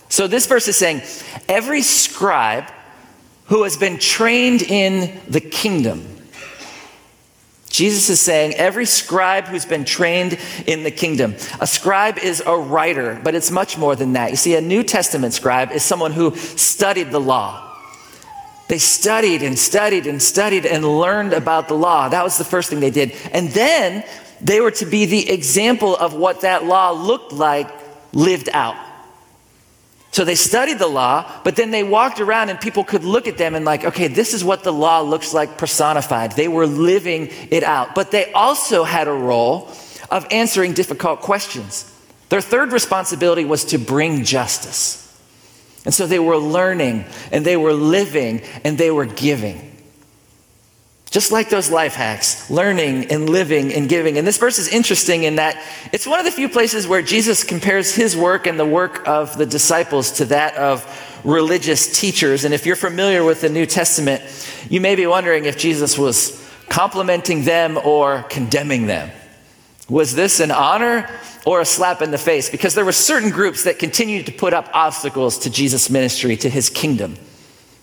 So 0.10 0.26
this 0.26 0.48
verse 0.48 0.68
is 0.68 0.78
saying, 0.78 1.04
every 1.48 1.84
scribe 1.84 2.72
who 3.46 3.64
has 3.64 3.78
been 3.78 4.00
trained 4.00 4.64
in 4.64 5.22
the 5.30 5.42
kingdom 5.42 6.08
Jesus 7.72 8.10
is 8.10 8.20
saying 8.20 8.54
every 8.56 8.86
scribe 8.86 9.46
who's 9.46 9.66
been 9.66 9.86
trained 9.86 10.38
in 10.68 10.84
the 10.84 10.92
kingdom. 10.92 11.36
A 11.60 11.68
scribe 11.68 12.18
is 12.18 12.44
a 12.46 12.56
writer, 12.56 13.20
but 13.24 13.34
it's 13.34 13.50
much 13.50 13.78
more 13.78 13.96
than 13.96 14.14
that. 14.14 14.32
You 14.32 14.38
see, 14.38 14.56
a 14.56 14.62
New 14.62 14.84
Testament 14.84 15.34
scribe 15.34 15.72
is 15.72 15.84
someone 15.84 16.12
who 16.12 16.36
studied 16.36 17.12
the 17.12 17.20
law. 17.20 17.70
They 18.68 18.78
studied 18.78 19.42
and 19.42 19.58
studied 19.58 20.08
and 20.08 20.22
studied 20.22 20.66
and 20.66 20.86
learned 20.86 21.34
about 21.34 21.68
the 21.68 21.74
law. 21.74 22.10
That 22.10 22.24
was 22.24 22.38
the 22.38 22.46
first 22.46 22.70
thing 22.70 22.80
they 22.80 22.90
did. 22.90 23.14
And 23.34 23.50
then 23.50 24.04
they 24.42 24.62
were 24.62 24.72
to 24.72 24.86
be 24.86 25.06
the 25.06 25.30
example 25.30 25.96
of 25.96 26.14
what 26.14 26.42
that 26.42 26.66
law 26.66 26.92
looked 26.92 27.32
like 27.32 27.70
lived 28.14 28.50
out. 28.54 28.78
So 30.12 30.26
they 30.26 30.36
studied 30.36 30.78
the 30.78 30.88
law, 30.88 31.32
but 31.46 31.56
then 31.56 31.72
they 31.72 31.84
walked 31.84 32.20
around 32.20 32.50
and 32.50 32.60
people 32.60 32.84
could 32.84 33.06
look 33.06 33.28
at 33.28 33.38
them 33.38 33.56
and, 33.56 33.64
like, 33.64 33.86
okay, 33.86 34.08
this 34.08 34.34
is 34.34 34.44
what 34.44 34.64
the 34.64 34.74
law 34.74 35.00
looks 35.02 35.34
like 35.34 35.58
personified. 35.58 36.34
They 36.34 36.50
were 36.50 36.68
living 36.68 37.30
it 37.50 37.64
out. 37.64 37.96
But 37.96 38.12
they 38.12 38.32
also 38.34 38.84
had 38.84 39.08
a 39.08 39.14
role 39.14 39.72
of 40.10 40.28
answering 40.30 40.74
difficult 40.74 41.22
questions. 41.22 41.88
Their 42.28 42.42
third 42.42 42.74
responsibility 42.74 43.46
was 43.46 43.66
to 43.66 43.78
bring 43.78 44.26
justice. 44.26 44.98
And 45.86 45.94
so 45.94 46.06
they 46.06 46.20
were 46.20 46.38
learning 46.38 47.06
and 47.32 47.46
they 47.46 47.58
were 47.58 47.74
living 47.74 48.42
and 48.64 48.78
they 48.78 48.92
were 48.92 49.06
giving. 49.06 49.71
Just 51.12 51.30
like 51.30 51.50
those 51.50 51.70
life 51.70 51.94
hacks, 51.94 52.50
learning 52.50 53.12
and 53.12 53.30
living 53.30 53.74
and 53.74 53.90
giving. 53.90 54.18
And 54.18 54.26
this 54.26 54.38
verse 54.38 54.58
is 54.58 54.70
interesting 54.70 55.24
in 55.24 55.36
that 55.36 55.62
it's 55.92 56.08
one 56.08 56.20
of 56.20 56.26
the 56.26 56.32
few 56.32 56.48
places 56.48 56.88
where 56.88 57.02
Jesus 57.02 57.44
compares 57.44 57.94
his 57.94 58.16
work 58.16 58.48
and 58.48 58.58
the 58.58 58.66
work 58.66 59.06
of 59.06 59.38
the 59.38 59.46
disciples 59.46 60.12
to 60.14 60.26
that 60.26 60.56
of 60.56 60.88
religious 61.26 62.00
teachers. 62.00 62.46
And 62.46 62.54
if 62.54 62.66
you're 62.66 62.78
familiar 62.78 63.26
with 63.26 63.42
the 63.42 63.50
New 63.50 63.66
Testament, 63.66 64.22
you 64.70 64.80
may 64.80 64.96
be 64.96 65.06
wondering 65.06 65.44
if 65.44 65.58
Jesus 65.58 65.98
was 65.98 66.42
complimenting 66.70 67.44
them 67.44 67.78
or 67.78 68.24
condemning 68.30 68.88
them. 68.88 69.12
Was 69.90 70.16
this 70.16 70.40
an 70.40 70.52
honor 70.52 71.10
or 71.46 71.60
a 71.60 71.66
slap 71.66 72.02
in 72.02 72.12
the 72.12 72.18
face? 72.18 72.50
Because 72.50 72.74
there 72.74 72.86
were 72.86 72.94
certain 72.94 73.32
groups 73.32 73.66
that 73.66 73.80
continued 73.80 74.28
to 74.28 74.32
put 74.32 74.54
up 74.54 74.70
obstacles 74.74 75.40
to 75.40 75.50
Jesus' 75.50 75.90
ministry, 75.90 76.38
to 76.38 76.50
his 76.50 76.70
kingdom. 76.70 77.18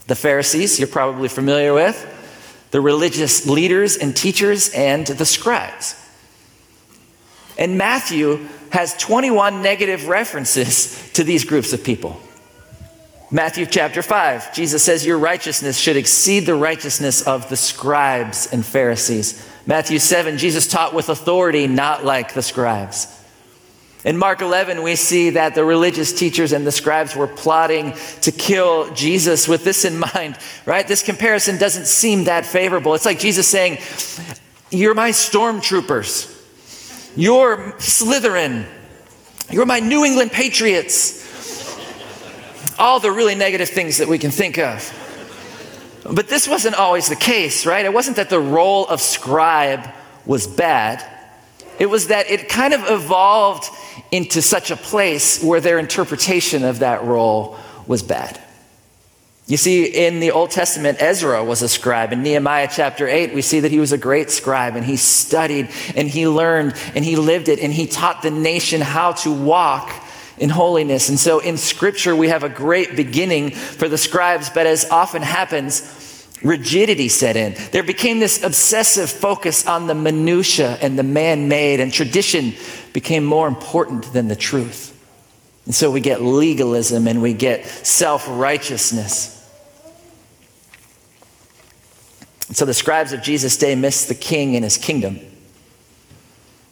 The 0.07 0.15
Pharisees, 0.15 0.79
you're 0.79 0.89
probably 0.89 1.29
familiar 1.29 1.75
with 1.75 2.15
the 2.71 2.81
religious 2.81 3.47
leaders 3.47 3.97
and 3.97 4.17
teachers, 4.17 4.69
and 4.71 5.07
the 5.07 5.25
scribes. 5.25 5.95
And 7.59 7.77
Matthew 7.77 8.47
has 8.71 8.97
21 8.97 9.63
negative 9.63 10.09
references 10.09 11.11
to 11.13 11.25
these 11.25 11.45
groups 11.45 11.73
of 11.73 11.83
people. 11.83 12.21
Matthew 13.31 13.67
chapter 13.67 14.01
5, 14.01 14.55
Jesus 14.55 14.83
says, 14.83 15.05
Your 15.05 15.19
righteousness 15.19 15.79
should 15.79 15.97
exceed 15.97 16.41
the 16.47 16.55
righteousness 16.55 17.21
of 17.21 17.49
the 17.51 17.57
scribes 17.57 18.47
and 18.53 18.65
Pharisees. 18.65 19.47
Matthew 19.67 19.99
7, 19.99 20.39
Jesus 20.39 20.67
taught 20.67 20.95
with 20.95 21.11
authority, 21.11 21.67
not 21.67 22.05
like 22.05 22.33
the 22.33 22.41
scribes. 22.41 23.18
In 24.09 24.17
Mark 24.17 24.41
11, 24.41 24.83
we 24.83 24.97
see 24.97 25.29
that 25.29 25.55
the 25.55 25.63
religious 25.63 26.15
teachers 26.15 26.53
and 26.53 26.67
the 26.67 26.73
scribes 26.73 27.15
were 27.15 27.27
plotting 27.27 27.93
to 28.23 28.33
kill 28.33 28.91
Jesus 28.95 29.47
with 29.47 29.65
this 29.65 29.85
in 29.85 29.99
mind, 30.15 30.39
right? 30.65 30.89
This 30.89 31.03
comparison 31.03 31.59
doesn't 31.59 31.85
seem 31.85 32.25
that 32.25 32.47
favorable. 32.47 32.95
It's 32.95 33.05
like 33.05 33.19
Jesus 33.19 33.47
saying, 33.47 33.77
You're 34.71 34.95
my 34.95 35.11
stormtroopers. 35.11 36.35
You're 37.17 37.75
Slytherin. 37.77 38.65
You're 39.51 39.67
my 39.67 39.81
New 39.81 40.07
England 40.07 40.33
Patriots. 40.33 41.27
All 42.79 43.01
the 43.01 43.13
really 43.13 43.35
negative 43.35 43.69
things 43.69 43.99
that 43.99 44.09
we 44.09 44.17
can 44.17 44.31
think 44.31 44.57
of. 44.57 44.91
But 46.11 46.29
this 46.29 46.49
wasn't 46.49 46.77
always 46.77 47.11
the 47.11 47.17
case, 47.17 47.67
right? 47.67 47.85
It 47.85 47.93
wasn't 47.93 48.17
that 48.17 48.31
the 48.31 48.41
role 48.41 48.87
of 48.87 49.03
scribe 49.03 49.87
was 50.25 50.47
bad. 50.47 51.18
It 51.79 51.87
was 51.87 52.09
that 52.09 52.31
it 52.31 52.49
kind 52.49 52.75
of 52.75 52.83
evolved 52.89 53.69
into 54.11 54.43
such 54.43 54.71
a 54.71 54.77
place 54.77 55.43
where 55.43 55.61
their 55.61 55.79
interpretation 55.79 56.65
of 56.65 56.81
that 56.81 57.05
role 57.05 57.57
was 57.87 58.03
bad. 58.03 58.41
You 59.47 59.57
see, 59.57 59.87
in 59.87 60.21
the 60.21 60.33
Old 60.33 60.51
Testament, 60.51 61.01
Ezra 61.01 61.43
was 61.43 61.63
a 61.63 61.69
scribe. 61.71 62.13
In 62.13 62.23
Nehemiah 62.23 62.69
chapter 62.71 63.09
8, 63.09 63.33
we 63.33 63.41
see 63.41 63.61
that 63.61 63.71
he 63.71 63.81
was 63.81 63.93
a 63.93 63.99
great 63.99 64.31
scribe 64.31 64.77
and 64.77 64.85
he 64.85 64.97
studied 64.97 65.71
and 65.97 66.07
he 66.07 66.29
learned 66.29 66.75
and 66.95 67.03
he 67.03 67.17
lived 67.17 67.49
it 67.49 67.59
and 67.59 67.73
he 67.73 67.87
taught 67.87 68.21
the 68.21 68.31
nation 68.31 68.83
how 68.83 69.13
to 69.13 69.33
walk 69.33 69.91
in 70.37 70.51
holiness. 70.51 71.09
And 71.09 71.19
so 71.19 71.39
in 71.39 71.57
scripture, 71.57 72.15
we 72.15 72.29
have 72.29 72.45
a 72.45 72.51
great 72.51 72.95
beginning 72.95 73.53
for 73.53 73.89
the 73.89 73.97
scribes, 73.97 74.51
but 74.51 74.67
as 74.67 74.89
often 74.91 75.23
happens, 75.23 75.81
rigidity 76.43 77.09
set 77.09 77.37
in. 77.37 77.55
There 77.73 77.83
became 77.83 78.19
this 78.21 78.43
obsessive 78.43 79.11
focus 79.11 79.67
on 79.67 79.87
the 79.87 79.95
minutia 79.95 80.79
and 80.81 80.99
the 80.99 81.03
man-made, 81.03 81.81
and 81.81 81.93
tradition 81.93 82.55
became 82.93 83.25
more 83.25 83.49
important 83.49 84.13
than 84.13 84.29
the 84.29 84.37
truth. 84.37 84.95
And 85.67 85.75
so 85.75 85.91
we 85.91 86.01
get 86.01 86.23
legalism 86.23 87.07
and 87.07 87.21
we 87.21 87.35
get 87.35 87.67
self-righteousness. 87.67 89.35
So 92.53 92.65
the 92.65 92.73
scribes 92.73 93.13
of 93.13 93.23
Jesus' 93.23 93.59
day 93.59 93.75
missed 93.75 94.09
the 94.09 94.15
king 94.15 94.55
and 94.57 94.65
his 94.65 94.79
kingdom. 94.79 95.21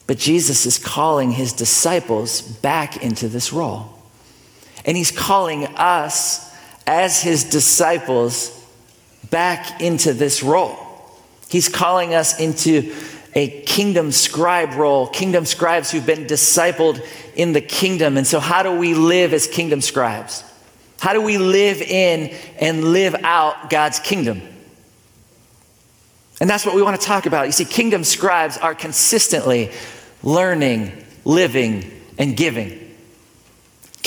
But 0.07 0.17
Jesus 0.17 0.65
is 0.65 0.79
calling 0.79 1.31
his 1.31 1.53
disciples 1.53 2.41
back 2.41 3.03
into 3.03 3.27
this 3.27 3.53
role. 3.53 3.93
And 4.85 4.97
he's 4.97 5.11
calling 5.11 5.67
us 5.75 6.51
as 6.87 7.21
his 7.21 7.43
disciples 7.43 8.56
back 9.29 9.81
into 9.81 10.13
this 10.13 10.43
role. 10.43 10.77
He's 11.49 11.69
calling 11.69 12.13
us 12.13 12.39
into 12.39 12.95
a 13.33 13.61
kingdom 13.61 14.11
scribe 14.11 14.73
role, 14.73 15.07
kingdom 15.07 15.45
scribes 15.45 15.91
who've 15.91 16.05
been 16.05 16.25
discipled 16.25 17.05
in 17.35 17.53
the 17.53 17.61
kingdom. 17.61 18.17
And 18.17 18.25
so, 18.25 18.39
how 18.39 18.63
do 18.63 18.77
we 18.77 18.93
live 18.93 19.33
as 19.33 19.47
kingdom 19.47 19.81
scribes? 19.81 20.43
How 20.99 21.13
do 21.13 21.21
we 21.21 21.37
live 21.37 21.81
in 21.81 22.35
and 22.59 22.85
live 22.85 23.15
out 23.23 23.69
God's 23.69 23.99
kingdom? 23.99 24.41
And 26.39 26.49
that's 26.49 26.65
what 26.65 26.75
we 26.75 26.81
want 26.81 26.99
to 26.99 27.05
talk 27.05 27.25
about. 27.25 27.45
You 27.45 27.51
see, 27.51 27.65
kingdom 27.65 28.03
scribes 28.03 28.57
are 28.57 28.75
consistently 28.75 29.71
learning, 30.23 31.05
living, 31.25 31.91
and 32.17 32.35
giving. 32.35 32.86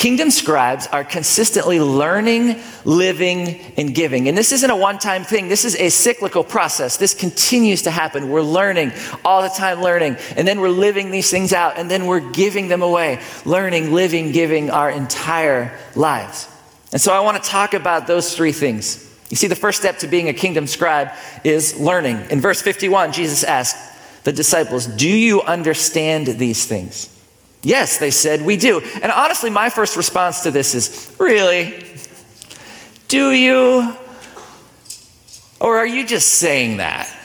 Kingdom 0.01 0.31
scribes 0.31 0.87
are 0.87 1.03
consistently 1.03 1.79
learning, 1.79 2.59
living, 2.85 3.61
and 3.77 3.93
giving. 3.93 4.27
And 4.27 4.35
this 4.35 4.51
isn't 4.51 4.71
a 4.71 4.75
one 4.75 4.97
time 4.97 5.23
thing, 5.23 5.47
this 5.47 5.63
is 5.63 5.75
a 5.75 5.89
cyclical 5.89 6.43
process. 6.43 6.97
This 6.97 7.13
continues 7.13 7.83
to 7.83 7.91
happen. 7.91 8.31
We're 8.31 8.41
learning, 8.41 8.93
all 9.23 9.43
the 9.43 9.49
time 9.49 9.79
learning, 9.79 10.17
and 10.35 10.47
then 10.47 10.59
we're 10.59 10.69
living 10.69 11.11
these 11.11 11.29
things 11.29 11.53
out, 11.53 11.77
and 11.77 11.87
then 11.87 12.07
we're 12.07 12.31
giving 12.31 12.67
them 12.67 12.81
away. 12.81 13.21
Learning, 13.45 13.93
living, 13.93 14.31
giving 14.31 14.71
our 14.71 14.89
entire 14.89 15.77
lives. 15.93 16.49
And 16.91 16.99
so 16.99 17.13
I 17.13 17.19
want 17.19 17.43
to 17.43 17.47
talk 17.47 17.75
about 17.75 18.07
those 18.07 18.35
three 18.35 18.53
things. 18.53 19.07
You 19.29 19.37
see, 19.37 19.45
the 19.45 19.55
first 19.55 19.79
step 19.79 19.99
to 19.99 20.07
being 20.07 20.29
a 20.29 20.33
kingdom 20.33 20.65
scribe 20.65 21.11
is 21.43 21.79
learning. 21.79 22.25
In 22.31 22.41
verse 22.41 22.59
51, 22.59 23.11
Jesus 23.11 23.43
asked, 23.43 23.77
the 24.23 24.33
disciples, 24.33 24.87
Do 24.87 25.07
you 25.07 25.43
understand 25.43 26.25
these 26.25 26.65
things? 26.65 27.10
Yes, 27.63 27.97
they 27.97 28.11
said, 28.11 28.41
We 28.41 28.57
do. 28.57 28.79
And 28.79 29.11
honestly, 29.11 29.49
my 29.49 29.69
first 29.69 29.95
response 29.95 30.41
to 30.41 30.51
this 30.51 30.73
is, 30.73 31.15
Really? 31.19 31.85
Do 33.07 33.31
you? 33.31 33.95
Or 35.59 35.77
are 35.77 35.85
you 35.85 36.05
just 36.05 36.27
saying 36.27 36.77
that? 36.77 37.17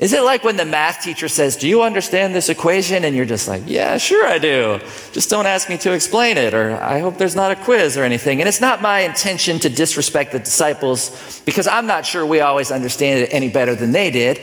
Is 0.00 0.12
it 0.12 0.22
like 0.22 0.42
when 0.42 0.56
the 0.56 0.64
math 0.64 1.02
teacher 1.02 1.28
says, 1.28 1.56
Do 1.56 1.68
you 1.68 1.82
understand 1.82 2.34
this 2.34 2.48
equation? 2.48 3.04
And 3.04 3.14
you're 3.14 3.26
just 3.26 3.46
like, 3.46 3.62
Yeah, 3.66 3.98
sure 3.98 4.26
I 4.26 4.38
do. 4.38 4.80
Just 5.12 5.28
don't 5.28 5.46
ask 5.46 5.68
me 5.68 5.76
to 5.78 5.92
explain 5.92 6.38
it, 6.38 6.54
or 6.54 6.76
I 6.76 7.00
hope 7.00 7.18
there's 7.18 7.36
not 7.36 7.52
a 7.52 7.56
quiz 7.56 7.96
or 7.96 8.04
anything. 8.04 8.40
And 8.40 8.48
it's 8.48 8.60
not 8.60 8.80
my 8.80 9.00
intention 9.00 9.58
to 9.60 9.68
disrespect 9.68 10.32
the 10.32 10.38
disciples 10.38 11.42
because 11.44 11.66
I'm 11.66 11.86
not 11.86 12.06
sure 12.06 12.24
we 12.24 12.40
always 12.40 12.70
understand 12.70 13.20
it 13.20 13.32
any 13.32 13.50
better 13.50 13.74
than 13.74 13.92
they 13.92 14.10
did. 14.10 14.40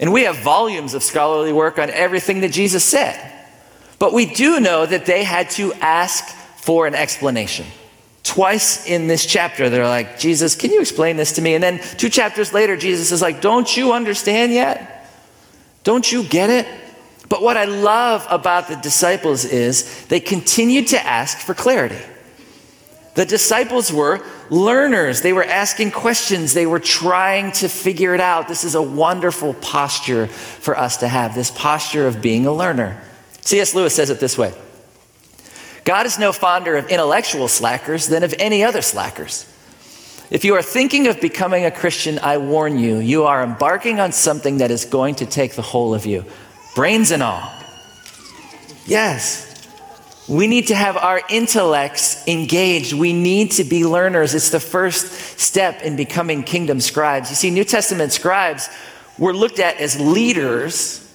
And 0.00 0.12
we 0.12 0.22
have 0.22 0.38
volumes 0.38 0.94
of 0.94 1.02
scholarly 1.02 1.52
work 1.52 1.78
on 1.78 1.90
everything 1.90 2.40
that 2.42 2.52
Jesus 2.52 2.84
said. 2.84 3.37
But 3.98 4.12
we 4.12 4.26
do 4.26 4.60
know 4.60 4.86
that 4.86 5.06
they 5.06 5.24
had 5.24 5.50
to 5.50 5.72
ask 5.74 6.24
for 6.56 6.86
an 6.86 6.94
explanation. 6.94 7.66
Twice 8.22 8.86
in 8.86 9.06
this 9.06 9.24
chapter, 9.24 9.70
they're 9.70 9.88
like, 9.88 10.18
Jesus, 10.18 10.54
can 10.54 10.70
you 10.70 10.80
explain 10.80 11.16
this 11.16 11.32
to 11.32 11.42
me? 11.42 11.54
And 11.54 11.64
then 11.64 11.80
two 11.96 12.10
chapters 12.10 12.52
later, 12.52 12.76
Jesus 12.76 13.10
is 13.10 13.22
like, 13.22 13.40
Don't 13.40 13.74
you 13.76 13.92
understand 13.92 14.52
yet? 14.52 15.10
Don't 15.82 16.10
you 16.10 16.22
get 16.22 16.50
it? 16.50 16.66
But 17.28 17.42
what 17.42 17.56
I 17.56 17.64
love 17.64 18.26
about 18.30 18.68
the 18.68 18.76
disciples 18.76 19.44
is 19.44 20.06
they 20.06 20.20
continued 20.20 20.88
to 20.88 21.06
ask 21.06 21.38
for 21.38 21.54
clarity. 21.54 21.98
The 23.14 23.26
disciples 23.26 23.92
were 23.92 24.24
learners. 24.50 25.22
They 25.22 25.32
were 25.32 25.44
asking 25.44 25.90
questions. 25.90 26.54
They 26.54 26.66
were 26.66 26.78
trying 26.78 27.52
to 27.52 27.68
figure 27.68 28.14
it 28.14 28.20
out. 28.20 28.48
This 28.48 28.64
is 28.64 28.74
a 28.74 28.82
wonderful 28.82 29.54
posture 29.54 30.28
for 30.28 30.78
us 30.78 30.98
to 30.98 31.08
have, 31.08 31.34
this 31.34 31.50
posture 31.50 32.06
of 32.06 32.22
being 32.22 32.46
a 32.46 32.52
learner. 32.52 33.02
C.S. 33.42 33.74
Lewis 33.74 33.94
says 33.94 34.10
it 34.10 34.20
this 34.20 34.36
way 34.36 34.52
God 35.84 36.06
is 36.06 36.18
no 36.18 36.32
fonder 36.32 36.76
of 36.76 36.88
intellectual 36.88 37.48
slackers 37.48 38.08
than 38.08 38.22
of 38.22 38.34
any 38.38 38.62
other 38.62 38.82
slackers. 38.82 39.46
If 40.30 40.44
you 40.44 40.54
are 40.54 40.62
thinking 40.62 41.06
of 41.06 41.20
becoming 41.20 41.64
a 41.64 41.70
Christian, 41.70 42.18
I 42.18 42.36
warn 42.36 42.78
you, 42.78 42.98
you 42.98 43.24
are 43.24 43.42
embarking 43.42 43.98
on 43.98 44.12
something 44.12 44.58
that 44.58 44.70
is 44.70 44.84
going 44.84 45.14
to 45.16 45.26
take 45.26 45.54
the 45.54 45.62
whole 45.62 45.94
of 45.94 46.04
you, 46.04 46.26
brains 46.74 47.10
and 47.10 47.22
all. 47.22 47.50
Yes, 48.84 49.48
we 50.28 50.46
need 50.46 50.66
to 50.66 50.74
have 50.74 50.98
our 50.98 51.22
intellects 51.30 52.28
engaged. 52.28 52.92
We 52.92 53.14
need 53.14 53.52
to 53.52 53.64
be 53.64 53.86
learners. 53.86 54.34
It's 54.34 54.50
the 54.50 54.60
first 54.60 55.40
step 55.40 55.80
in 55.80 55.96
becoming 55.96 56.42
kingdom 56.42 56.80
scribes. 56.80 57.30
You 57.30 57.36
see, 57.36 57.50
New 57.50 57.64
Testament 57.64 58.12
scribes 58.12 58.68
were 59.16 59.32
looked 59.32 59.58
at 59.58 59.78
as 59.78 59.98
leaders, 59.98 61.07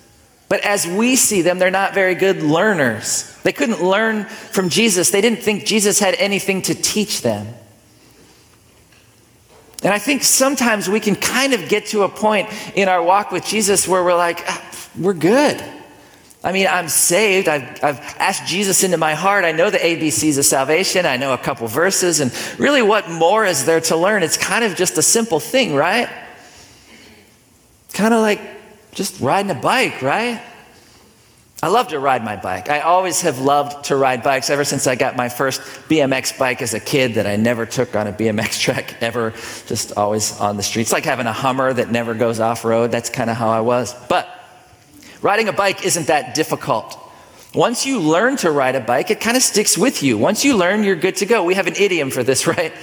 but 0.49 0.61
as 0.61 0.85
we 0.85 1.15
see 1.15 1.41
them, 1.41 1.59
they're 1.59 1.71
not 1.71 1.93
very 1.93 2.15
good 2.15 2.43
learners. 2.43 3.35
They 3.43 3.51
couldn't 3.51 3.83
learn 3.83 4.25
from 4.25 4.69
Jesus, 4.69 5.09
they 5.11 5.21
didn't 5.21 5.41
think 5.41 5.65
Jesus 5.65 5.99
had 5.99 6.15
anything 6.15 6.61
to 6.63 6.75
teach 6.75 7.21
them. 7.21 7.47
And 9.83 9.91
I 9.91 9.99
think 9.99 10.23
sometimes 10.23 10.87
we 10.87 11.01
can 11.01 11.15
kind 11.15 11.53
of 11.53 11.67
get 11.67 11.87
to 11.87 12.03
a 12.03 12.09
point 12.09 12.49
in 12.73 12.87
our 12.87 13.03
walk 13.03 13.31
with 13.31 13.45
Jesus 13.45 13.85
where 13.85 14.01
we're 14.01 14.15
like, 14.15 14.41
ah, 14.47 14.89
we're 14.97 15.13
good. 15.13 15.61
I 16.41 16.51
mean, 16.51 16.67
I'm 16.67 16.87
saved. 16.89 17.47
I've, 17.47 17.83
I've, 17.83 17.99
asked 18.19 18.45
Jesus 18.45 18.83
into 18.83 18.97
my 18.97 19.13
heart. 19.13 19.45
I 19.45 19.53
know 19.53 19.69
the 19.69 19.77
ABCs 19.77 20.37
of 20.37 20.45
salvation. 20.45 21.05
I 21.05 21.15
know 21.15 21.33
a 21.33 21.37
couple 21.37 21.67
verses. 21.67 22.19
And 22.19 22.33
really, 22.59 22.81
what 22.81 23.09
more 23.09 23.45
is 23.45 23.65
there 23.65 23.79
to 23.81 23.95
learn? 23.95 24.23
It's 24.23 24.37
kind 24.37 24.63
of 24.63 24.75
just 24.75 24.97
a 24.97 25.01
simple 25.01 25.39
thing, 25.39 25.73
right? 25.73 26.09
Kind 27.93 28.13
of 28.13 28.21
like 28.21 28.41
just 28.93 29.19
riding 29.19 29.51
a 29.51 29.55
bike, 29.55 30.01
right? 30.01 30.41
I 31.61 31.67
love 31.67 31.89
to 31.89 31.99
ride 31.99 32.25
my 32.25 32.35
bike. 32.35 32.69
I 32.69 32.81
always 32.81 33.21
have 33.21 33.39
loved 33.39 33.85
to 33.85 33.95
ride 33.95 34.21
bikes 34.21 34.49
ever 34.49 34.65
since 34.65 34.85
I 34.85 34.95
got 34.95 35.15
my 35.15 35.29
first 35.29 35.61
BMX 35.87 36.37
bike 36.37 36.61
as 36.61 36.73
a 36.73 36.79
kid 36.79 37.13
that 37.15 37.25
I 37.25 37.37
never 37.37 37.65
took 37.65 37.95
on 37.95 38.07
a 38.07 38.11
BMX 38.11 38.59
track 38.65 39.01
ever, 39.01 39.31
just 39.65 39.93
always 39.97 40.39
on 40.39 40.57
the 40.57 40.63
streets. 40.63 40.91
Like 40.91 41.05
having 41.05 41.25
a 41.25 41.33
Hummer 41.33 41.71
that 41.73 41.89
never 41.89 42.13
goes 42.13 42.39
off 42.39 42.65
road. 42.65 42.91
That's 42.91 43.09
kind 43.09 43.29
of 43.29 43.37
how 43.37 43.49
I 43.49 43.61
was. 43.61 43.95
But 44.09 44.29
Riding 45.23 45.47
a 45.47 45.53
bike 45.53 45.85
isn't 45.85 46.07
that 46.07 46.35
difficult. 46.35 46.99
Once 47.55 47.85
you 47.85 48.01
learn 48.01 48.35
to 48.35 48.51
ride 48.51 48.75
a 48.75 48.81
bike, 48.81 49.09
it 49.09 49.21
kind 49.21 49.37
of 49.37 49.41
sticks 49.41 49.77
with 49.77 50.03
you. 50.03 50.17
Once 50.17 50.43
you 50.43 50.57
learn, 50.57 50.83
you're 50.83 50.97
good 50.97 51.15
to 51.15 51.25
go. 51.25 51.45
We 51.45 51.53
have 51.53 51.65
an 51.65 51.75
idiom 51.77 52.11
for 52.11 52.23
this, 52.23 52.45
right? 52.55 52.73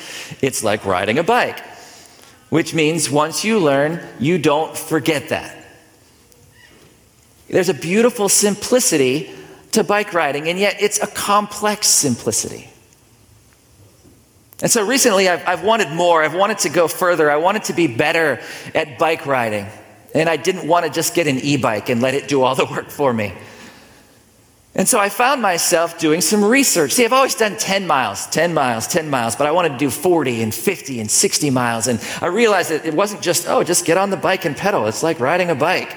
It's 0.40 0.64
like 0.64 0.86
riding 0.86 1.18
a 1.18 1.22
bike, 1.22 1.60
which 2.48 2.72
means 2.72 3.10
once 3.10 3.44
you 3.44 3.58
learn, 3.58 4.00
you 4.18 4.38
don't 4.38 4.74
forget 4.74 5.28
that. 5.28 5.54
There's 7.50 7.68
a 7.68 7.74
beautiful 7.74 8.28
simplicity 8.28 9.30
to 9.72 9.84
bike 9.84 10.14
riding, 10.14 10.48
and 10.48 10.58
yet 10.58 10.76
it's 10.80 11.02
a 11.02 11.06
complex 11.06 11.88
simplicity. 11.88 12.70
And 14.62 14.70
so 14.70 14.86
recently 14.86 15.28
I've, 15.28 15.46
I've 15.46 15.64
wanted 15.64 15.90
more. 15.90 16.22
I've 16.22 16.34
wanted 16.34 16.58
to 16.58 16.68
go 16.68 16.86
further. 16.86 17.30
I 17.30 17.36
wanted 17.36 17.64
to 17.64 17.72
be 17.72 17.86
better 17.86 18.40
at 18.74 18.98
bike 18.98 19.26
riding. 19.26 19.66
And 20.14 20.28
I 20.28 20.36
didn't 20.36 20.66
want 20.68 20.84
to 20.84 20.92
just 20.92 21.14
get 21.14 21.26
an 21.26 21.38
e 21.38 21.56
bike 21.56 21.88
and 21.88 22.02
let 22.02 22.14
it 22.14 22.28
do 22.28 22.42
all 22.42 22.54
the 22.54 22.66
work 22.66 22.90
for 22.90 23.12
me. 23.12 23.32
And 24.74 24.88
so 24.88 25.00
I 25.00 25.08
found 25.08 25.42
myself 25.42 25.98
doing 25.98 26.20
some 26.20 26.44
research. 26.44 26.92
See, 26.92 27.04
I've 27.04 27.12
always 27.12 27.34
done 27.34 27.56
10 27.56 27.86
miles, 27.86 28.26
10 28.26 28.54
miles, 28.54 28.86
10 28.86 29.10
miles, 29.10 29.34
but 29.34 29.46
I 29.46 29.50
wanted 29.50 29.70
to 29.70 29.78
do 29.78 29.90
40 29.90 30.42
and 30.42 30.54
50 30.54 31.00
and 31.00 31.10
60 31.10 31.50
miles. 31.50 31.88
And 31.88 32.00
I 32.20 32.26
realized 32.26 32.70
that 32.70 32.86
it 32.86 32.94
wasn't 32.94 33.22
just, 33.22 33.48
oh, 33.48 33.64
just 33.64 33.84
get 33.84 33.96
on 33.96 34.10
the 34.10 34.16
bike 34.16 34.44
and 34.44 34.56
pedal. 34.56 34.86
It's 34.86 35.02
like 35.02 35.18
riding 35.18 35.50
a 35.50 35.56
bike. 35.56 35.96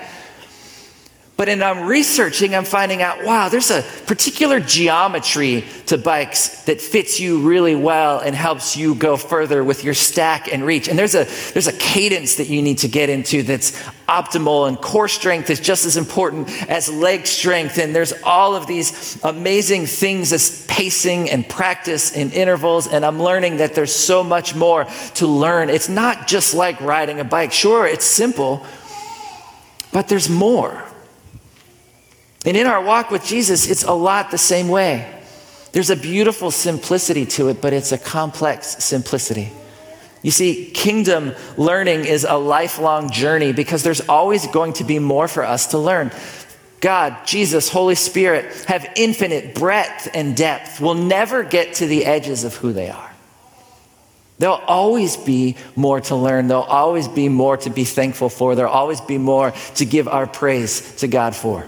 But 1.36 1.50
in 1.50 1.64
I'm 1.64 1.88
researching, 1.88 2.54
I'm 2.54 2.64
finding 2.64 3.02
out, 3.02 3.24
wow, 3.24 3.50
there's 3.50 3.72
a 3.72 3.82
particular 4.06 4.60
geometry 4.60 5.66
to 5.88 5.98
bikes 5.98 6.66
that 6.66 6.80
fits 6.80 7.20
you 7.20 7.40
really 7.40 7.76
well 7.76 8.20
and 8.20 8.36
helps 8.36 8.78
you 8.78 8.94
go 8.94 9.18
further 9.18 9.64
with 9.64 9.84
your 9.84 9.96
stack 9.96 10.54
and 10.54 10.64
reach. 10.64 10.88
And 10.88 10.98
there's 10.98 11.16
a 11.16 11.26
there's 11.54 11.66
a 11.66 11.74
cadence 11.74 12.36
that 12.36 12.50
you 12.50 12.62
need 12.62 12.78
to 12.80 12.88
get 12.88 13.10
into 13.10 13.42
that's 13.42 13.72
optimal 14.08 14.68
and 14.68 14.80
core 14.80 15.08
strength 15.08 15.50
is 15.50 15.60
just 15.60 15.88
as 15.88 15.98
important 15.98 16.52
as 16.70 16.88
leg 16.88 17.26
strength. 17.26 17.80
And 17.80 17.96
there's 17.96 18.14
all 18.22 18.56
of 18.56 18.68
these 18.68 19.20
amazing 19.24 19.88
things 19.88 20.32
as 20.34 20.64
pacing 20.68 21.32
and 21.32 21.50
practice 21.50 22.12
in 22.16 22.30
intervals. 22.30 22.88
And 22.88 23.04
I'm 23.04 23.20
learning 23.20 23.58
that 23.58 23.74
there's 23.74 23.96
so 23.96 24.24
much 24.24 24.54
more 24.54 24.86
to 25.16 25.26
learn. 25.26 25.72
It's 25.72 25.90
not 25.90 26.28
just 26.28 26.54
like 26.54 26.80
riding 26.80 27.20
a 27.20 27.24
bike. 27.24 27.52
Sure, 27.52 27.88
it's 27.88 28.06
simple, 28.06 28.64
but 29.92 30.08
there's 30.08 30.30
more. 30.30 30.93
And 32.46 32.58
in 32.58 32.68
our 32.68 32.84
walk 32.84 33.10
with 33.10 33.26
Jesus, 33.26 33.70
it's 33.70 33.84
a 33.84 33.94
lot 33.94 34.32
the 34.32 34.38
same 34.38 34.68
way. 34.68 35.22
There's 35.72 35.90
a 35.90 35.96
beautiful 35.96 36.52
simplicity 36.52 37.26
to 37.26 37.50
it, 37.50 37.62
but 37.62 37.74
it's 37.74 37.92
a 37.92 37.98
complex 37.98 38.84
simplicity. 38.84 39.52
You 40.22 40.32
see, 40.32 40.72
kingdom 40.72 41.34
learning 41.58 42.06
is 42.06 42.24
a 42.24 42.36
lifelong 42.36 43.12
journey 43.12 43.54
because 43.54 43.84
there's 43.84 44.08
always 44.08 44.48
going 44.48 44.74
to 44.74 44.84
be 44.84 45.00
more 45.00 45.28
for 45.28 45.44
us 45.44 45.68
to 45.68 45.78
learn. 45.78 46.12
God, 46.80 47.26
Jesus, 47.26 47.70
Holy 47.70 47.96
Spirit 47.96 48.66
have 48.66 48.86
infinite 48.96 49.56
breadth 49.56 50.10
and 50.14 50.36
depth. 50.36 50.80
We'll 50.80 50.96
never 50.96 51.44
get 51.44 51.76
to 51.76 51.88
the 51.88 52.06
edges 52.06 52.44
of 52.44 52.56
who 52.56 52.74
they 52.74 52.90
are. 52.90 53.12
There'll 54.40 54.56
always 54.56 55.16
be 55.16 55.56
more 55.76 56.02
to 56.02 56.16
learn. 56.16 56.48
There'll 56.48 56.64
always 56.64 57.08
be 57.08 57.30
more 57.30 57.58
to 57.58 57.70
be 57.70 57.86
thankful 57.86 58.30
for. 58.30 58.56
There'll 58.56 58.72
always 58.72 59.00
be 59.00 59.18
more 59.18 59.54
to 59.76 59.86
give 59.86 60.08
our 60.08 60.28
praise 60.28 60.98
to 60.98 61.08
God 61.08 61.36
for. 61.36 61.68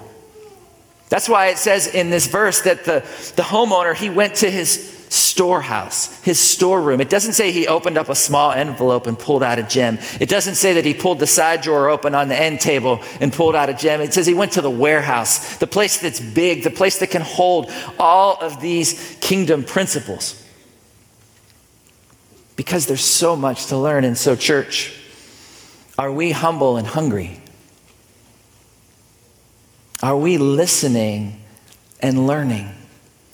That's 1.10 1.30
why 1.30 1.48
it 1.48 1.58
says 1.58 1.88
in 1.88 2.10
this 2.10 2.28
verse 2.28 2.62
that 2.62 2.84
the, 2.86 3.02
the 3.36 3.44
homeowner, 3.44 3.96
he 3.96 4.10
went 4.10 4.36
to 4.36 4.50
his 4.50 4.94
storehouse, 5.10 6.22
his 6.24 6.40
storeroom. 6.40 7.00
It 7.00 7.10
doesn't 7.10 7.34
say 7.34 7.52
he 7.52 7.68
opened 7.68 7.98
up 7.98 8.10
a 8.10 8.16
small 8.16 8.52
envelope 8.52 9.08
and 9.08 9.18
pulled 9.18 9.44
out 9.44 9.60
a 9.60 9.64
gem. 9.64 10.00
It 10.20 10.30
doesn't 10.30 10.56
say 10.56 10.74
that 10.74 10.86
he 10.86 10.94
pulled 10.94 11.20
the 11.20 11.28
side 11.28 11.62
drawer 11.62 11.90
open 11.90 12.16
on 12.16 12.28
the 12.28 12.36
end 12.36 12.60
table 12.60 13.02
and 13.22 13.32
pulled 13.32 13.56
out 13.56 13.70
a 13.70 13.74
gem. 13.74 14.02
It 14.02 14.14
says 14.14 14.26
he 14.26 14.34
went 14.34 14.54
to 14.54 14.62
the 14.62 14.70
warehouse, 14.70 15.58
the 15.58 15.68
place 15.68 16.00
that's 16.00 16.20
big, 16.20 16.64
the 16.64 16.72
place 16.72 17.00
that 17.00 17.12
can 17.12 17.22
hold 17.22 17.72
all 18.00 18.38
of 18.42 18.60
these 18.60 19.18
kingdom 19.22 19.64
principles. 19.64 20.42
Because 22.56 22.88
there's 22.88 23.04
so 23.04 23.36
much 23.36 23.68
to 23.68 23.78
learn. 23.78 24.06
And 24.06 24.18
so, 24.18 24.36
church, 24.36 24.94
are 25.98 26.12
we 26.12 26.32
humble 26.32 26.78
and 26.78 26.88
hungry? 26.88 27.40
Are 30.04 30.18
we 30.18 30.38
listening 30.38 31.42
and 32.00 32.28
learning? 32.28 32.70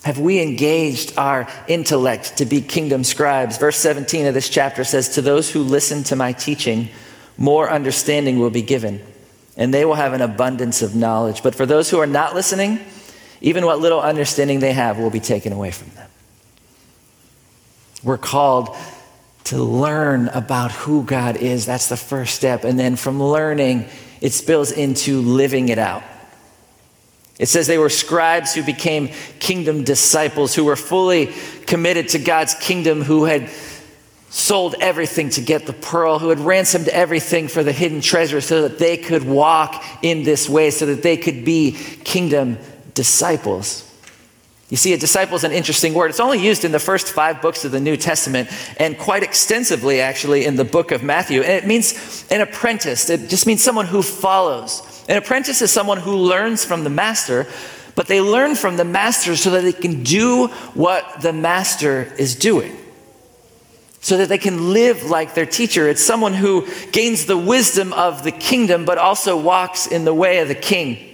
Have 0.04 0.20
we 0.20 0.42
engaged 0.42 1.18
our 1.18 1.48
intellect 1.68 2.38
to 2.38 2.46
be 2.46 2.62
kingdom 2.62 3.04
scribes? 3.04 3.58
Verse 3.58 3.78
17 3.78 4.26
of 4.26 4.34
this 4.34 4.50
chapter 4.50 4.84
says, 4.84 5.10
To 5.10 5.22
those 5.22 5.52
who 5.52 5.62
listen 5.62 6.04
to 6.06 6.16
my 6.16 6.34
teaching, 6.34 6.90
more 7.38 7.70
understanding 7.70 8.40
will 8.40 8.50
be 8.50 8.62
given, 8.62 9.02
and 9.58 9.74
they 9.74 9.86
will 9.86 9.96
have 9.96 10.14
an 10.14 10.22
abundance 10.22 10.82
of 10.82 10.96
knowledge. 10.96 11.44
But 11.44 11.56
for 11.56 11.66
those 11.66 11.90
who 11.90 12.00
are 12.00 12.08
not 12.08 12.34
listening, 12.34 12.80
even 13.42 13.66
what 13.66 13.80
little 13.80 14.02
understanding 14.02 14.60
they 14.60 14.74
have 14.74 14.98
will 14.98 15.10
be 15.10 15.20
taken 15.20 15.54
away 15.54 15.72
from 15.72 15.90
them. 15.90 16.10
We're 18.04 18.18
called 18.18 18.76
to 19.46 19.64
learn 19.64 20.30
about 20.30 20.72
who 20.72 21.04
God 21.04 21.38
is. 21.38 21.66
That's 21.66 21.90
the 21.90 21.98
first 21.98 22.36
step. 22.36 22.64
And 22.64 22.80
then 22.80 22.96
from 22.96 23.22
learning, 23.22 23.88
it 24.20 24.34
spills 24.34 24.72
into 24.72 25.22
living 25.22 25.70
it 25.70 25.78
out. 25.78 26.04
It 27.42 27.50
says 27.50 27.66
they 27.66 27.80
were 27.80 27.90
scribes 27.90 28.54
who 28.54 28.62
became 28.62 29.10
kingdom 29.40 29.84
disciples, 29.84 30.54
who 30.54 30.64
were 30.64 30.76
fully 30.76 31.34
committed 31.66 32.10
to 32.10 32.20
God's 32.20 32.54
kingdom, 32.54 33.02
who 33.02 33.26
had 33.26 33.50
sold 34.30 34.76
everything 34.80 35.32
to 35.32 35.42
get 35.42 35.66
the 35.66 35.74
pearl, 35.74 36.20
who 36.20 36.30
had 36.30 36.40
ransomed 36.40 36.88
everything 36.90 37.48
for 37.48 37.64
the 37.64 37.72
hidden 37.72 38.00
treasure 38.00 38.42
so 38.42 38.62
that 38.62 38.78
they 38.78 38.96
could 38.96 39.24
walk 39.24 39.84
in 40.04 40.22
this 40.22 40.48
way, 40.48 40.70
so 40.70 40.86
that 40.86 41.02
they 41.02 41.18
could 41.18 41.44
be 41.44 41.72
kingdom 42.04 42.60
disciples. 42.94 43.91
You 44.72 44.78
see, 44.78 44.94
a 44.94 44.98
disciple 44.98 45.36
is 45.36 45.44
an 45.44 45.52
interesting 45.52 45.94
word. 45.94 46.12
It's 46.12 46.22
only 46.22 46.40
used 46.40 46.64
in 46.64 46.72
the 46.72 46.80
first 46.80 47.10
five 47.10 47.42
books 47.42 47.66
of 47.66 47.74
the 47.74 47.82
New 47.82 47.98
Testament 47.98 48.50
and 48.78 48.98
quite 48.98 49.22
extensively, 49.22 50.00
actually, 50.00 50.46
in 50.46 50.56
the 50.56 50.64
book 50.64 50.92
of 50.92 51.04
Matthew. 51.04 51.42
And 51.42 51.52
it 51.52 51.68
means 51.68 52.26
an 52.32 52.40
apprentice, 52.40 53.10
it 53.10 53.30
just 53.30 53.46
means 53.46 53.62
someone 53.62 53.86
who 53.86 54.02
follows. 54.02 55.04
An 55.10 55.18
apprentice 55.18 55.62
is 55.62 55.72
someone 55.72 55.98
who 55.98 56.16
learns 56.16 56.64
from 56.64 56.86
the 56.86 56.90
master, 56.90 57.48
but 57.96 58.08
they 58.08 58.22
learn 58.22 58.56
from 58.56 58.78
the 58.78 58.86
master 58.86 59.36
so 59.36 59.50
that 59.50 59.64
they 59.64 59.74
can 59.74 60.04
do 60.04 60.48
what 60.74 61.20
the 61.20 61.34
master 61.34 62.04
is 62.18 62.34
doing. 62.34 62.74
So 64.00 64.16
that 64.20 64.30
they 64.30 64.38
can 64.38 64.72
live 64.72 65.04
like 65.04 65.34
their 65.34 65.46
teacher. 65.46 65.90
It's 65.90 66.02
someone 66.02 66.34
who 66.34 66.66
gains 66.94 67.26
the 67.26 67.38
wisdom 67.38 67.92
of 67.92 68.24
the 68.24 68.32
kingdom, 68.32 68.86
but 68.86 68.98
also 68.98 69.36
walks 69.36 69.86
in 69.86 70.06
the 70.06 70.14
way 70.14 70.40
of 70.40 70.48
the 70.48 70.56
king. 70.56 71.11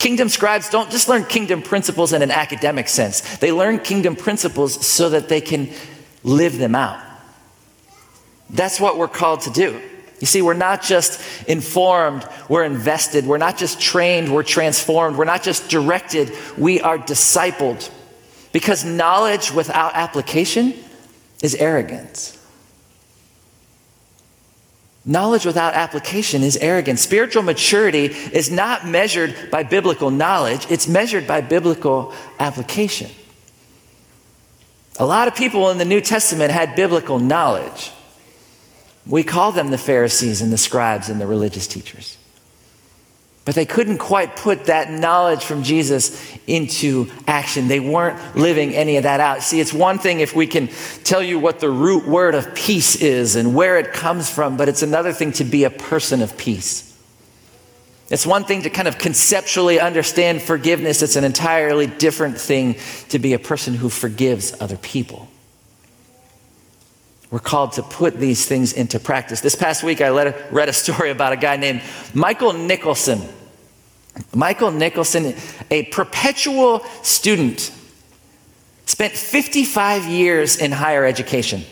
Kingdom 0.00 0.30
scribes 0.30 0.70
don't 0.70 0.90
just 0.90 1.10
learn 1.10 1.26
kingdom 1.26 1.60
principles 1.60 2.14
in 2.14 2.22
an 2.22 2.30
academic 2.30 2.88
sense, 2.88 3.20
they 3.36 3.52
learn 3.52 3.78
kingdom 3.78 4.16
principles 4.16 4.84
so 4.84 5.10
that 5.10 5.28
they 5.28 5.42
can 5.42 5.68
live 6.24 6.56
them 6.56 6.74
out. 6.74 6.98
That's 8.48 8.80
what 8.80 8.96
we're 8.96 9.08
called 9.08 9.42
to 9.42 9.50
do. 9.50 9.78
You 10.18 10.26
see, 10.26 10.40
we're 10.40 10.54
not 10.54 10.82
just 10.82 11.20
informed, 11.46 12.26
we're 12.48 12.64
invested. 12.64 13.26
We're 13.26 13.38
not 13.38 13.58
just 13.58 13.78
trained, 13.78 14.32
we're 14.32 14.42
transformed. 14.42 15.16
We're 15.16 15.24
not 15.26 15.42
just 15.42 15.68
directed, 15.68 16.32
we 16.56 16.80
are 16.80 16.98
discipled. 16.98 17.90
Because 18.52 18.86
knowledge 18.86 19.52
without 19.52 19.94
application 19.94 20.74
is 21.42 21.54
arrogance. 21.54 22.39
Knowledge 25.10 25.44
without 25.44 25.74
application 25.74 26.44
is 26.44 26.56
arrogance. 26.58 27.00
Spiritual 27.00 27.42
maturity 27.42 28.04
is 28.04 28.48
not 28.48 28.86
measured 28.86 29.50
by 29.50 29.64
biblical 29.64 30.08
knowledge, 30.12 30.64
it's 30.70 30.86
measured 30.86 31.26
by 31.26 31.40
biblical 31.40 32.14
application. 32.38 33.10
A 35.00 35.04
lot 35.04 35.26
of 35.26 35.34
people 35.34 35.68
in 35.70 35.78
the 35.78 35.84
New 35.84 36.00
Testament 36.00 36.52
had 36.52 36.76
biblical 36.76 37.18
knowledge. 37.18 37.90
We 39.04 39.24
call 39.24 39.50
them 39.50 39.72
the 39.72 39.78
Pharisees 39.78 40.42
and 40.42 40.52
the 40.52 40.58
scribes 40.58 41.08
and 41.08 41.20
the 41.20 41.26
religious 41.26 41.66
teachers. 41.66 42.16
But 43.50 43.56
they 43.56 43.66
couldn't 43.66 43.98
quite 43.98 44.36
put 44.36 44.66
that 44.66 44.92
knowledge 44.92 45.42
from 45.42 45.64
Jesus 45.64 46.24
into 46.46 47.10
action. 47.26 47.66
They 47.66 47.80
weren't 47.80 48.36
living 48.36 48.76
any 48.76 48.96
of 48.96 49.02
that 49.02 49.18
out. 49.18 49.42
See, 49.42 49.58
it's 49.58 49.72
one 49.72 49.98
thing 49.98 50.20
if 50.20 50.36
we 50.36 50.46
can 50.46 50.68
tell 51.02 51.20
you 51.20 51.40
what 51.40 51.58
the 51.58 51.68
root 51.68 52.06
word 52.06 52.36
of 52.36 52.54
peace 52.54 52.94
is 52.94 53.34
and 53.34 53.52
where 53.52 53.76
it 53.80 53.92
comes 53.92 54.30
from, 54.30 54.56
but 54.56 54.68
it's 54.68 54.82
another 54.82 55.12
thing 55.12 55.32
to 55.32 55.42
be 55.42 55.64
a 55.64 55.70
person 55.70 56.22
of 56.22 56.38
peace. 56.38 56.96
It's 58.08 58.24
one 58.24 58.44
thing 58.44 58.62
to 58.62 58.70
kind 58.70 58.86
of 58.86 58.98
conceptually 58.98 59.80
understand 59.80 60.42
forgiveness, 60.42 61.02
it's 61.02 61.16
an 61.16 61.24
entirely 61.24 61.88
different 61.88 62.38
thing 62.38 62.76
to 63.08 63.18
be 63.18 63.32
a 63.32 63.40
person 63.40 63.74
who 63.74 63.88
forgives 63.88 64.54
other 64.60 64.76
people. 64.76 65.26
We're 67.32 67.40
called 67.40 67.72
to 67.72 67.82
put 67.82 68.16
these 68.16 68.46
things 68.46 68.72
into 68.72 69.00
practice. 69.00 69.40
This 69.40 69.56
past 69.56 69.82
week, 69.82 70.00
I 70.00 70.10
read 70.10 70.68
a 70.68 70.72
story 70.72 71.10
about 71.10 71.32
a 71.32 71.36
guy 71.36 71.56
named 71.56 71.82
Michael 72.14 72.52
Nicholson. 72.52 73.20
Michael 74.34 74.70
Nicholson, 74.70 75.34
a 75.70 75.84
perpetual 75.84 76.80
student, 77.02 77.72
spent 78.86 79.12
55 79.12 80.06
years 80.06 80.56
in 80.56 80.72
higher 80.72 81.04
education. 81.04 81.62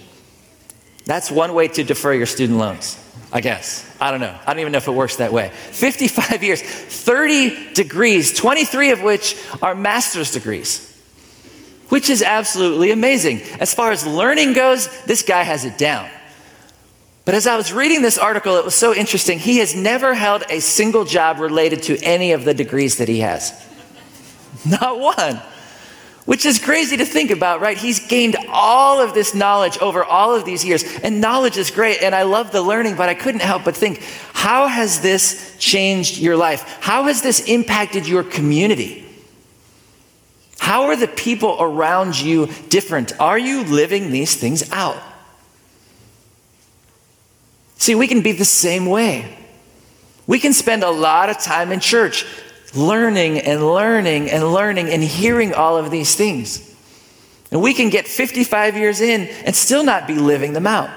That's 1.05 1.31
one 1.31 1.55
way 1.55 1.69
to 1.69 1.85
defer 1.85 2.13
your 2.13 2.27
student 2.27 2.59
loans, 2.59 3.03
I 3.33 3.41
guess. 3.41 3.85
I 4.01 4.11
don't 4.11 4.21
know. 4.21 4.39
I 4.47 4.53
don't 4.53 4.61
even 4.61 4.73
know 4.73 4.79
if 4.79 4.89
it 4.89 4.93
works 4.93 5.17
that 5.17 5.33
way. 5.33 5.49
55 5.49 6.43
years, 6.43 6.63
30 6.63 7.73
degrees, 7.73 8.33
23 8.35 8.91
of 8.91 9.03
which 9.03 9.37
are 9.63 9.75
master's 9.75 10.33
degrees 10.33 10.89
which 11.89 12.11
is 12.11 12.23
absolutely 12.23 12.91
amazing. 12.91 13.41
As 13.61 13.75
far 13.75 13.93
as 13.93 14.07
learning 14.07 14.53
goes, 14.53 14.89
this 15.05 15.23
guy 15.23 15.43
has 15.43 15.65
it 15.65 15.79
down. 15.79 16.09
But 17.29 17.35
as 17.35 17.47
I 17.47 17.59
was 17.59 17.75
reading 17.75 18.01
this 18.01 18.17
article, 18.17 18.57
it 18.57 18.65
was 18.65 18.75
so 18.75 18.95
interesting. 18.95 19.39
He 19.39 19.59
has 19.59 19.77
never 19.77 20.15
held 20.15 20.45
a 20.49 20.61
single 20.61 21.05
job 21.05 21.41
related 21.41 21.83
to 21.83 21.99
any 21.99 22.33
of 22.33 22.47
the 22.47 22.55
degrees 22.55 22.97
that 22.97 23.09
he 23.09 23.21
has. 23.21 23.53
Not 24.67 24.99
one. 24.99 25.43
which 26.25 26.47
is 26.47 26.59
crazy 26.59 26.97
to 26.97 27.05
think 27.05 27.31
about, 27.31 27.61
right? 27.61 27.77
He's 27.77 28.09
gained 28.09 28.39
all 28.49 29.03
of 29.03 29.13
this 29.13 29.35
knowledge 29.35 29.77
over 29.77 30.03
all 30.03 30.35
of 30.35 30.47
these 30.47 30.65
years. 30.65 30.83
And 31.03 31.21
knowledge 31.21 31.59
is 31.59 31.71
great, 31.71 32.03
and 32.03 32.15
I 32.15 32.23
love 32.23 32.51
the 32.51 32.63
learning, 32.63 32.97
but 32.97 33.11
I 33.11 33.15
couldn't 33.15 33.43
help 33.43 33.65
but 33.65 33.77
think, 33.77 34.03
how 34.33 34.67
has 34.67 35.03
this 35.03 35.55
changed 35.59 36.17
your 36.17 36.39
life? 36.39 36.79
How 36.81 37.03
has 37.05 37.21
this 37.21 37.41
impacted 37.41 38.09
your 38.09 38.25
community? 38.25 39.05
How 40.59 40.85
are 40.85 40.97
the 40.97 41.09
people 41.09 41.59
around 41.61 42.19
you 42.19 42.47
different? 42.71 43.13
Are 43.21 43.39
you 43.39 43.65
living 43.65 44.13
these 44.13 44.35
things 44.35 44.73
out? 44.73 45.03
See, 47.79 47.95
we 47.95 48.07
can 48.07 48.21
be 48.21 48.33
the 48.33 48.45
same 48.45 48.87
way. 48.87 49.37
We 50.27 50.39
can 50.39 50.53
spend 50.53 50.83
a 50.83 50.91
lot 50.91 51.31
of 51.31 51.39
time 51.39 51.73
in 51.73 51.81
church 51.81 52.27
learning 52.75 53.39
and 53.39 53.67
learning 53.67 54.31
and 54.31 54.53
learning 54.53 54.91
and 54.91 55.03
hearing 55.03 55.55
all 55.55 55.79
of 55.79 55.91
these 55.91 56.15
things. 56.15 56.65
And 57.51 57.63
we 57.63 57.73
can 57.73 57.89
get 57.89 58.07
55 58.07 58.77
years 58.77 59.01
in 59.01 59.23
and 59.23 59.57
still 59.57 59.85
not 59.85 60.07
be 60.07 60.15
living 60.15 60.53
them 60.53 60.67
out. 60.67 60.91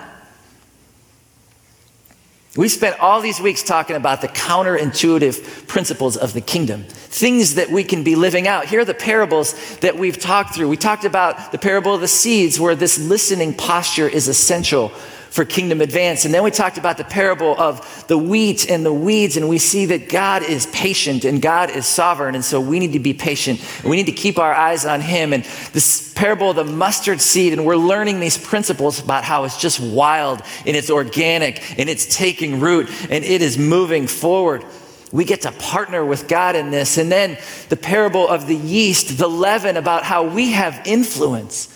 We 2.58 2.68
spent 2.68 3.00
all 3.00 3.22
these 3.22 3.40
weeks 3.40 3.64
talking 3.64 3.96
about 3.96 4.20
the 4.20 4.28
counterintuitive 4.28 5.68
principles 5.68 6.18
of 6.18 6.34
the 6.34 6.42
kingdom, 6.42 6.84
things 6.84 7.56
that 7.56 7.70
we 7.70 7.86
can 7.86 8.04
be 8.04 8.16
living 8.16 8.46
out. 8.46 8.66
Here 8.66 8.82
are 8.82 8.86
the 8.86 8.94
parables 8.94 9.78
that 9.78 9.98
we've 9.98 10.20
talked 10.20 10.56
through. 10.56 10.68
We 10.68 10.76
talked 10.76 11.06
about 11.06 11.54
the 11.54 11.58
parable 11.58 11.96
of 11.96 12.02
the 12.02 12.10
seeds, 12.10 12.60
where 12.60 12.76
this 12.76 13.00
listening 13.00 13.54
posture 13.54 14.10
is 14.10 14.28
essential 14.28 14.92
for 15.32 15.46
kingdom 15.46 15.80
advance. 15.80 16.26
And 16.26 16.34
then 16.34 16.44
we 16.44 16.52
talked 16.52 16.78
about 16.78 16.98
the 16.98 17.06
parable 17.06 17.56
of 17.58 18.06
the 18.08 18.18
wheat 18.18 18.70
and 18.70 18.86
the 18.86 18.94
weeds, 18.94 19.38
and 19.38 19.48
we 19.48 19.58
see 19.58 19.86
that 19.86 20.10
God 20.10 20.44
is 20.44 20.66
patient 20.68 21.24
and 21.24 21.42
God 21.42 21.70
is 21.70 21.88
sovereign. 21.88 22.36
And 22.36 22.44
so 22.44 22.60
we 22.60 22.80
need 22.80 22.94
to 22.94 23.00
be 23.00 23.14
patient. 23.14 23.66
We 23.84 23.96
need 23.96 24.08
to 24.08 24.12
keep 24.12 24.38
our 24.38 24.54
eyes 24.54 24.86
on 24.86 25.00
Him. 25.00 25.32
And 25.32 25.46
this 25.72 26.14
parable 26.14 26.50
of 26.50 26.58
the 26.58 26.66
mustard 26.66 27.22
seed, 27.22 27.54
and 27.54 27.66
we're 27.66 27.78
learning 27.78 28.20
these 28.20 28.38
principles 28.38 29.02
about 29.02 29.24
how 29.24 29.46
it's 29.46 29.58
just 29.58 29.80
wild 29.80 30.42
and 30.66 30.76
it's 30.76 30.90
organic 30.90 31.80
and 31.80 31.90
it's 31.90 32.14
taking 32.14 32.60
root 32.60 32.90
and 33.10 33.24
it 33.24 33.42
is 33.42 33.58
moving 33.58 34.08
forward. 34.08 34.66
We 35.14 35.24
get 35.24 35.42
to 35.42 35.52
partner 35.54 36.04
with 36.04 36.28
God 36.28 36.58
in 36.58 36.72
this. 36.72 36.98
And 36.98 37.10
then 37.10 37.38
the 37.70 37.78
parable 37.78 38.28
of 38.28 38.48
the 38.48 38.56
yeast, 38.56 39.18
the 39.18 39.30
leaven, 39.30 39.78
about 39.78 40.04
how 40.04 40.26
we 40.26 40.52
have 40.52 40.82
influence 40.86 41.71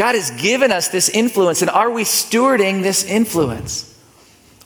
God 0.00 0.14
has 0.14 0.30
given 0.30 0.72
us 0.72 0.88
this 0.88 1.10
influence, 1.10 1.60
and 1.60 1.70
are 1.70 1.90
we 1.90 2.04
stewarding 2.04 2.82
this 2.82 3.04
influence? 3.04 3.86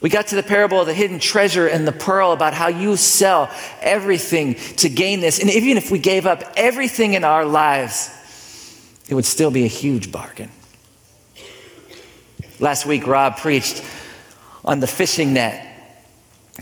We 0.00 0.08
got 0.08 0.28
to 0.28 0.36
the 0.36 0.44
parable 0.44 0.78
of 0.78 0.86
the 0.86 0.94
hidden 0.94 1.18
treasure 1.18 1.66
and 1.66 1.88
the 1.88 1.92
pearl 1.92 2.30
about 2.30 2.54
how 2.54 2.68
you 2.68 2.96
sell 2.96 3.50
everything 3.80 4.54
to 4.76 4.88
gain 4.88 5.18
this. 5.18 5.40
And 5.40 5.50
even 5.50 5.76
if 5.76 5.90
we 5.90 5.98
gave 5.98 6.24
up 6.24 6.44
everything 6.56 7.14
in 7.14 7.24
our 7.24 7.44
lives, 7.44 8.10
it 9.08 9.16
would 9.16 9.24
still 9.24 9.50
be 9.50 9.64
a 9.64 9.66
huge 9.66 10.12
bargain. 10.12 10.52
Last 12.60 12.86
week, 12.86 13.04
Rob 13.04 13.36
preached 13.38 13.84
on 14.64 14.78
the 14.78 14.86
fishing 14.86 15.32
net, 15.32 15.73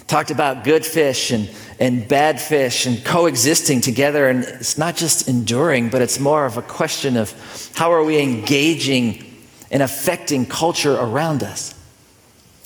talked 0.07 0.31
about 0.31 0.65
good 0.65 0.85
fish 0.85 1.31
and 1.31 1.49
and 1.83 2.07
bad 2.07 2.41
fish 2.41 2.87
and 2.87 3.05
coexisting 3.05 3.81
together. 3.81 4.29
And 4.29 4.45
it's 4.45 4.79
not 4.79 4.95
just 4.95 5.29
enduring, 5.29 5.89
but 5.89 6.01
it's 6.01 6.21
more 6.21 6.47
of 6.47 6.57
a 6.57 6.63
question 6.63 7.17
of 7.17 7.35
how 7.75 7.93
are 7.93 8.05
we 8.05 8.21
engaging 8.21 9.25
and 9.69 9.83
affecting 9.83 10.47
culture 10.47 10.95
around 10.95 11.43
us. 11.43 11.75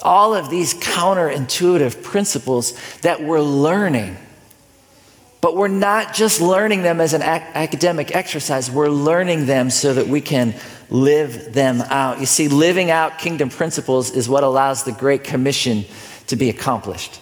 All 0.03 0.35
of 0.35 0.51
these 0.51 0.75
counterintuitive 0.75 2.03
principles 2.03 2.75
that 2.99 3.23
we're 3.23 3.41
learning. 3.41 4.19
But 5.41 5.57
we're 5.57 5.69
not 5.69 6.13
just 6.13 6.43
learning 6.43 6.83
them 6.83 7.01
as 7.01 7.15
an 7.15 7.23
ac- 7.23 7.45
academic 7.55 8.15
exercise, 8.15 8.71
we're 8.71 8.89
learning 8.89 9.47
them 9.47 9.71
so 9.71 9.95
that 9.95 10.09
we 10.09 10.21
can 10.21 10.55
live 10.91 11.55
them 11.55 11.81
out. 11.81 12.21
You 12.21 12.27
see, 12.27 12.49
living 12.49 12.91
out 12.91 13.19
kingdom 13.19 13.49
principles 13.49 14.11
is 14.11 14.29
what 14.29 14.45
allows 14.45 14.85
the 14.85 14.93
Great 14.93 15.25
Commission 15.25 15.87
to 16.29 16.37
be 16.37 16.49
accomplished. 16.51 17.21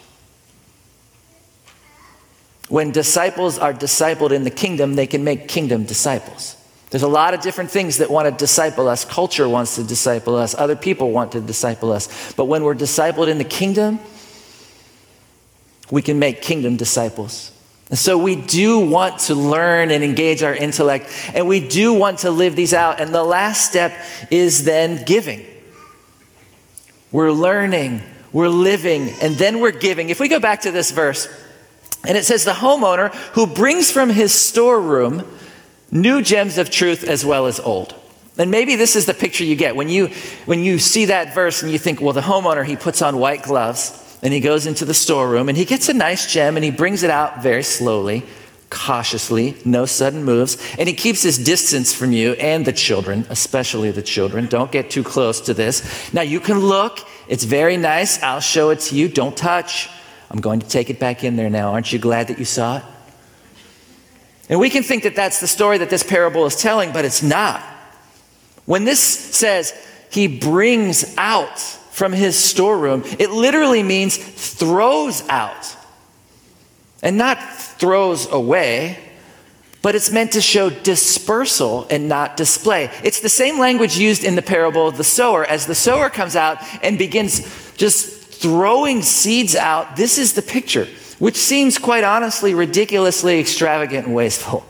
When 2.69 2.90
disciples 2.90 3.59
are 3.59 3.73
discipled 3.75 4.31
in 4.31 4.45
the 4.45 4.51
kingdom, 4.51 4.95
they 4.95 5.07
can 5.07 5.23
make 5.23 5.49
kingdom 5.49 5.85
disciples. 5.85 6.57
There's 6.90 7.03
a 7.03 7.09
lot 7.09 7.35
of 7.35 7.40
different 7.40 7.71
things 7.71 7.99
that 7.99 8.11
want 8.11 8.27
to 8.27 8.33
disciple 8.33 8.88
us. 8.88 9.05
Culture 9.05 9.49
wants 9.49 9.75
to 9.77 9.83
disciple 9.83 10.37
us. 10.37 10.55
Other 10.55 10.77
people 10.77 11.11
want 11.11 11.33
to 11.33 11.40
disciple 11.40 11.93
us. 11.93 12.33
But 12.35 12.45
when 12.45 12.62
we're 12.62 12.75
discipled 12.75 13.29
in 13.29 13.38
the 13.38 13.45
kingdom, 13.45 13.99
we 15.90 16.03
can 16.03 16.19
make 16.19 16.40
kingdom 16.40 16.77
disciples. 16.77 17.51
And 17.90 17.99
so 17.99 18.17
we 18.17 18.37
do 18.37 18.79
want 18.79 19.21
to 19.21 19.35
learn 19.35 19.90
and 19.90 20.03
engage 20.03 20.43
our 20.43 20.55
intellect, 20.55 21.11
and 21.35 21.47
we 21.47 21.61
do 21.61 21.93
want 21.93 22.21
to 22.21 22.31
live 22.31 22.57
these 22.57 22.73
out. 22.73 23.01
And 23.01 23.14
the 23.14 23.23
last 23.23 23.69
step 23.69 23.93
is 24.31 24.64
then 24.64 25.05
giving. 25.05 25.45
We're 27.12 27.33
learning, 27.33 28.03
we're 28.35 28.49
living, 28.49 29.09
and 29.23 29.37
then 29.37 29.61
we're 29.61 29.70
giving. 29.70 30.11
If 30.11 30.20
we 30.20 30.29
go 30.29 30.40
back 30.40 30.62
to 30.62 30.70
this 30.70 30.90
verse, 30.90 31.29
and 32.07 32.18
it 32.18 32.25
says, 32.25 32.44
the 32.44 32.51
homeowner 32.51 33.14
who 33.33 33.47
brings 33.47 33.90
from 33.90 34.11
his 34.11 34.35
storeroom 34.35 35.25
new 35.90 36.20
gems 36.20 36.59
of 36.59 36.68
truth 36.68 37.05
as 37.05 37.25
well 37.25 37.47
as 37.47 37.61
old. 37.61 37.94
And 38.37 38.51
maybe 38.51 38.75
this 38.75 38.97
is 38.97 39.07
the 39.07 39.14
picture 39.14 39.44
you 39.44 39.55
get 39.55 39.77
when 39.77 39.88
you, 39.88 40.09
when 40.44 40.59
you 40.61 40.79
see 40.79 41.07
that 41.07 41.35
verse 41.35 41.62
and 41.62 41.70
you 41.70 41.79
think, 41.79 42.01
well, 42.01 42.12
the 42.12 42.20
homeowner, 42.20 42.64
he 42.64 42.75
puts 42.75 43.01
on 43.01 43.18
white 43.18 43.44
gloves 43.44 44.18
and 44.23 44.33
he 44.33 44.40
goes 44.40 44.66
into 44.66 44.85
the 44.85 44.94
storeroom 44.94 45.49
and 45.49 45.57
he 45.57 45.64
gets 45.64 45.88
a 45.88 45.94
nice 45.94 46.31
gem 46.31 46.57
and 46.57 46.64
he 46.64 46.73
brings 46.73 47.05
it 47.05 47.11
out 47.11 47.42
very 47.42 47.62
slowly, 47.62 48.25
cautiously, 48.75 49.57
no 49.65 49.87
sudden 49.87 50.25
moves, 50.25 50.59
and 50.79 50.89
he 50.89 50.95
keeps 50.95 51.23
his 51.23 51.39
distance 51.39 51.95
from 51.95 52.11
you 52.13 52.33
and 52.33 52.67
the 52.67 52.73
children, 52.73 53.25
especially 53.31 53.93
the 53.93 54.03
children. 54.03 54.47
Don't 54.47 54.73
get 54.73 54.91
too 54.91 55.05
close 55.05 55.41
to 55.43 55.55
this. 55.55 56.13
Now 56.13 56.23
you 56.23 56.41
can 56.41 56.59
look, 56.59 56.99
it's 57.29 57.45
very 57.45 57.77
nice. 57.77 58.23
I'll 58.23 58.41
show 58.41 58.71
it 58.71 58.81
to 58.81 58.97
you. 58.97 59.09
Don't 59.09 59.37
touch. 59.37 59.89
I'm 60.29 60.41
going 60.41 60.59
to 60.61 60.69
take 60.69 60.91
it 60.91 60.99
back 60.99 61.23
in 61.23 61.37
there 61.37 61.49
now. 61.49 61.73
Aren't 61.73 61.93
you 61.93 62.01
glad 62.01 62.29
that 62.29 62.39
you 62.41 62.45
saw 62.45 62.79
it? 62.79 62.85
And 64.51 64.59
we 64.59 64.69
can 64.69 64.83
think 64.83 65.05
that 65.05 65.15
that's 65.15 65.41
the 65.41 65.47
story 65.47 65.79
that 65.79 65.89
this 65.89 66.03
parable 66.03 66.45
is 66.45 66.57
telling, 66.57 66.93
but 66.93 67.05
it's 67.05 67.23
not. 67.23 67.63
When 68.67 68.85
this 68.85 69.01
says 69.01 69.73
he 70.11 70.27
brings 70.27 71.15
out 71.17 71.59
from 71.59 72.13
his 72.13 72.37
storeroom, 72.37 73.05
it 73.19 73.31
literally 73.31 73.85
means 73.85 74.17
throws 74.17 75.27
out. 75.29 75.77
And 77.05 77.17
not 77.17 77.38
throws 77.38 78.33
away, 78.33 78.99
but 79.83 79.95
it's 79.95 80.11
meant 80.11 80.33
to 80.33 80.40
show 80.40 80.71
dispersal 80.71 81.87
and 81.90 82.09
not 82.09 82.38
display. 82.38 82.90
It's 83.05 83.21
the 83.21 83.29
same 83.29 83.59
language 83.59 83.99
used 83.99 84.25
in 84.25 84.35
the 84.35 84.43
parable 84.43 84.88
of 84.88 84.97
the 84.97 85.05
sower. 85.05 85.45
As 85.45 85.67
the 85.67 85.75
sower 85.75 86.09
comes 86.09 86.35
out 86.35 86.57
and 86.83 86.97
begins 86.97 87.75
just 87.77 88.33
throwing 88.33 89.03
seeds 89.03 89.55
out, 89.55 89.97
this 89.97 90.17
is 90.17 90.33
the 90.33 90.40
picture, 90.40 90.87
which 91.19 91.37
seems 91.37 91.77
quite 91.77 92.03
honestly 92.03 92.55
ridiculously 92.55 93.38
extravagant 93.38 94.07
and 94.07 94.14
wasteful. 94.14 94.64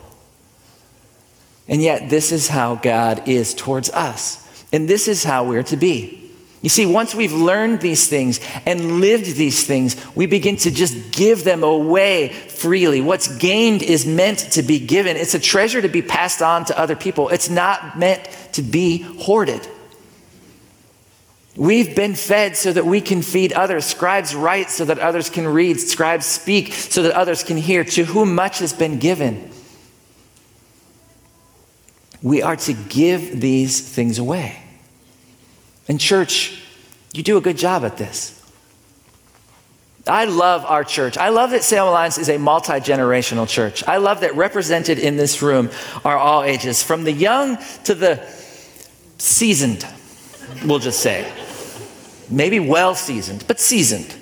And 1.69 1.81
yet, 1.81 2.11
this 2.11 2.33
is 2.33 2.49
how 2.49 2.75
God 2.75 3.29
is 3.29 3.55
towards 3.55 3.91
us. 3.91 4.67
And 4.73 4.89
this 4.89 5.07
is 5.07 5.23
how 5.23 5.45
we're 5.45 5.63
to 5.63 5.77
be. 5.77 6.24
You 6.65 6.71
see, 6.71 6.87
once 6.87 7.15
we've 7.15 7.35
learned 7.35 7.83
these 7.83 8.09
things 8.09 8.41
and 8.65 8.99
lived 9.03 9.37
these 9.37 9.67
things, 9.67 10.03
we 10.17 10.25
begin 10.25 10.57
to 10.57 10.71
just 10.71 11.13
give 11.13 11.45
them 11.45 11.63
away 11.63 12.29
freely. 12.29 13.03
What's 13.03 13.37
gained 13.37 13.83
is 13.83 14.07
meant 14.07 14.39
to 14.53 14.63
be 14.63 14.79
given. 14.79 15.19
It's 15.19 15.35
a 15.35 15.39
treasure 15.39 15.83
to 15.83 15.91
be 15.91 16.01
passed 16.01 16.41
on 16.41 16.65
to 16.65 16.79
other 16.79 16.97
people. 16.97 17.29
It's 17.29 17.51
not 17.51 17.99
meant 17.99 18.27
to 18.53 18.63
be 18.63 19.03
hoarded. 19.03 19.69
We've 21.55 21.95
been 21.95 22.15
fed 22.15 22.57
so 22.57 22.73
that 22.73 22.87
we 22.87 23.03
can 23.03 23.21
feed 23.21 23.53
others. 23.53 23.85
Scribes 23.85 24.35
write 24.35 24.71
so 24.71 24.87
that 24.87 24.99
others 24.99 25.29
can 25.29 25.47
read. 25.47 25.79
Scribes 25.81 26.25
speak 26.25 26.73
so 26.73 27.03
that 27.03 27.13
others 27.13 27.43
can 27.43 27.59
hear. 27.59 27.85
To 27.85 28.05
whom 28.07 28.35
much 28.35 28.61
has 28.61 28.73
been 28.73 28.99
given, 28.99 29.51
we 32.23 32.41
are 32.41 32.57
to 32.57 32.73
give 32.73 33.43
these 33.43 33.87
things 33.87 34.19
away. 34.19 34.64
And, 35.89 36.01
church, 36.01 36.63
you 37.13 37.23
do 37.23 37.37
a 37.37 37.41
good 37.41 37.59
job 37.59 37.85
at 37.85 37.97
this. 37.97 38.41
I 40.07 40.27
love 40.27 40.65
our 40.67 40.85
church. 40.85 41.17
I 41.17 41.31
love 41.31 41.51
that 41.51 41.63
Salem 41.63 41.91
Alliance 41.91 42.19
is 42.19 42.29
a 42.29 42.39
multi 42.39 42.75
generational 42.75 43.49
church. 43.49 43.83
I 43.87 43.97
love 43.97 44.21
that 44.21 44.35
represented 44.35 44.99
in 44.99 45.17
this 45.17 45.41
room 45.41 45.71
are 46.05 46.19
all 46.19 46.43
ages, 46.43 46.83
from 46.83 47.05
the 47.05 47.13
young 47.13 47.59
to 47.85 47.95
the 47.95 48.23
seasoned, 49.19 49.87
we'll 50.65 50.79
just 50.79 51.01
say 51.01 51.31
maybe 52.31 52.61
well 52.61 52.95
seasoned, 52.95 53.45
but 53.47 53.61
seasoned. 53.61 54.15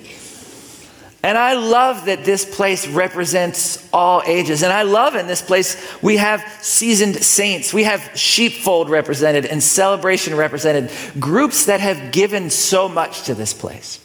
And 1.23 1.37
I 1.37 1.53
love 1.53 2.05
that 2.05 2.25
this 2.25 2.43
place 2.43 2.85
represents 2.85 3.87
all 3.93 4.21
ages. 4.25 4.61
And 4.61 4.73
I 4.73 4.81
love 4.81 5.15
in 5.15 5.25
this 5.25 5.41
place 5.41 5.81
we 6.01 6.17
have 6.17 6.43
seasoned 6.61 7.15
saints, 7.15 7.73
we 7.73 7.85
have 7.85 8.11
sheepfold 8.13 8.89
represented 8.89 9.45
and 9.45 9.63
celebration 9.63 10.35
represented, 10.35 10.91
groups 11.21 11.65
that 11.67 11.79
have 11.79 12.11
given 12.11 12.49
so 12.49 12.89
much 12.89 13.23
to 13.23 13.35
this 13.35 13.53
place. 13.53 14.01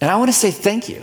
And 0.00 0.08
I 0.08 0.16
want 0.16 0.28
to 0.28 0.36
say 0.36 0.52
thank 0.52 0.88
you. 0.88 1.02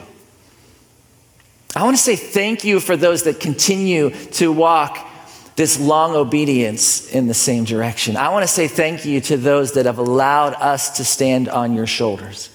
I 1.75 1.83
want 1.83 1.97
to 1.97 2.03
say 2.03 2.15
thank 2.15 2.63
you 2.63 2.79
for 2.79 2.95
those 2.95 3.23
that 3.23 3.39
continue 3.41 4.11
to 4.11 4.51
walk 4.51 5.09
this 5.57 5.79
long 5.79 6.15
obedience 6.15 7.11
in 7.11 7.27
the 7.27 7.33
same 7.33 7.65
direction. 7.65 8.15
I 8.15 8.29
want 8.29 8.43
to 8.43 8.47
say 8.47 8.69
thank 8.69 9.03
you 9.03 9.19
to 9.21 9.35
those 9.35 9.73
that 9.73 9.85
have 9.85 9.97
allowed 9.97 10.53
us 10.53 10.97
to 10.97 11.05
stand 11.05 11.49
on 11.49 11.73
your 11.73 11.87
shoulders. 11.87 12.49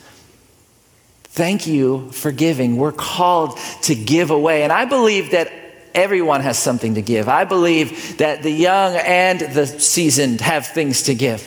Thank 1.37 1.67
you 1.67 2.11
for 2.13 2.33
giving. 2.33 2.79
We're 2.79 2.93
called 2.93 3.59
to 3.83 3.95
give 3.95 4.31
away. 4.31 4.63
And 4.63 4.73
I 4.73 4.87
believe 4.87 5.33
that 5.33 5.53
everyone 5.95 6.41
has 6.41 6.59
something 6.59 6.95
to 6.95 7.03
give. 7.03 7.29
I 7.29 7.45
believe 7.45 8.17
that 8.17 8.43
the 8.43 8.51
young 8.51 8.97
and 8.97 9.41
the 9.41 9.67
seasoned 9.67 10.41
have 10.41 10.67
things 10.67 11.03
to 11.03 11.15
give. 11.15 11.47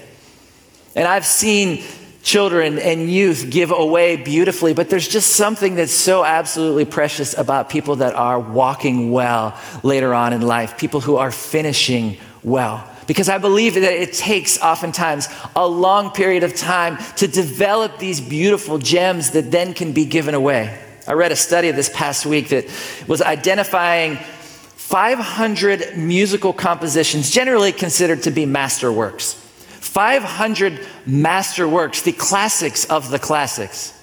And 0.95 1.07
I've 1.07 1.25
seen 1.25 1.83
children 2.21 2.77
and 2.77 3.09
youth 3.09 3.47
give 3.49 3.71
away 3.71 4.15
beautifully, 4.17 4.75
but 4.75 4.91
there's 4.91 5.07
just 5.07 5.31
something 5.31 5.73
that's 5.73 5.91
so 5.91 6.23
absolutely 6.23 6.85
precious 6.85 7.35
about 7.35 7.71
people 7.71 7.95
that 7.95 8.13
are 8.13 8.39
walking 8.39 9.11
well 9.11 9.57
later 9.81 10.13
on 10.13 10.33
in 10.33 10.41
life, 10.41 10.77
people 10.77 11.01
who 11.01 11.15
are 11.15 11.31
finishing 11.31 12.17
well. 12.43 12.87
Because 13.09 13.27
I 13.27 13.39
believe 13.39 13.73
that 13.73 13.81
it 13.81 14.13
takes 14.13 14.61
oftentimes 14.61 15.29
a 15.55 15.67
long 15.67 16.11
period 16.11 16.43
of 16.43 16.55
time 16.55 16.99
to 17.15 17.27
develop 17.27 17.97
these 17.97 18.21
beautiful 18.21 18.77
gems 18.77 19.31
that 19.31 19.49
then 19.49 19.73
can 19.73 19.93
be 19.93 20.05
given 20.05 20.35
away. 20.35 20.79
I 21.07 21.13
read 21.13 21.31
a 21.31 21.35
study 21.35 21.71
this 21.71 21.89
past 21.89 22.27
week 22.27 22.49
that 22.49 22.65
was 23.07 23.23
identifying 23.23 24.17
500 24.17 25.97
musical 25.97 26.53
compositions, 26.53 27.31
generally 27.31 27.71
considered 27.71 28.21
to 28.23 28.31
be 28.31 28.45
masterworks 28.45 29.33
500 29.33 30.73
masterworks, 31.07 32.03
the 32.03 32.11
classics 32.11 32.85
of 32.85 33.09
the 33.09 33.17
classics. 33.17 33.98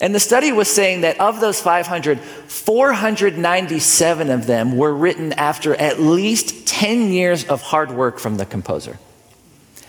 And 0.00 0.14
the 0.14 0.20
study 0.20 0.52
was 0.52 0.68
saying 0.68 1.02
that 1.02 1.20
of 1.20 1.40
those 1.40 1.60
500, 1.60 2.20
497 2.20 4.30
of 4.30 4.46
them 4.46 4.76
were 4.76 4.94
written 4.94 5.32
after 5.32 5.74
at 5.74 6.00
least 6.00 6.66
10 6.66 7.12
years 7.12 7.46
of 7.46 7.62
hard 7.62 7.90
work 7.90 8.18
from 8.18 8.36
the 8.36 8.44
composer. 8.44 8.98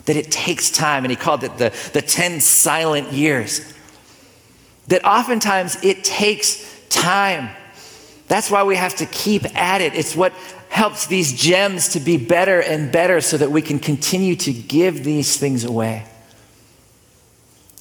That 0.06 0.16
it 0.16 0.32
takes 0.32 0.72
time, 0.72 1.04
and 1.04 1.12
he 1.12 1.18
called 1.18 1.44
it 1.44 1.58
the, 1.58 1.74
the 1.92 2.02
10 2.02 2.40
silent 2.40 3.12
years. 3.12 3.74
That 4.88 5.04
oftentimes 5.04 5.84
it 5.84 6.06
takes 6.06 6.66
time. 6.88 7.50
That's 8.30 8.50
why 8.50 8.64
we 8.64 8.78
have 8.78 8.96
to 8.98 9.06
keep 9.06 9.44
at 9.58 9.82
it. 9.82 9.94
It's 9.94 10.16
what 10.16 10.32
helps 10.70 11.08
these 11.08 11.34
gems 11.34 11.90
to 11.90 12.00
be 12.00 12.18
better 12.18 12.62
and 12.62 12.92
better 12.92 13.20
so 13.20 13.38
that 13.38 13.52
we 13.52 13.62
can 13.62 13.80
continue 13.80 14.38
to 14.38 14.54
give 14.54 15.04
these 15.04 15.38
things 15.38 15.66
away. 15.66 16.06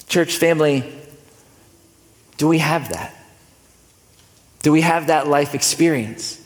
Church 0.07 0.35
family, 0.35 0.96
do 2.37 2.47
we 2.47 2.59
have 2.59 2.89
that? 2.89 3.13
Do 4.61 4.71
we 4.71 4.81
have 4.81 5.07
that 5.07 5.27
life 5.27 5.53
experience? 5.53 6.41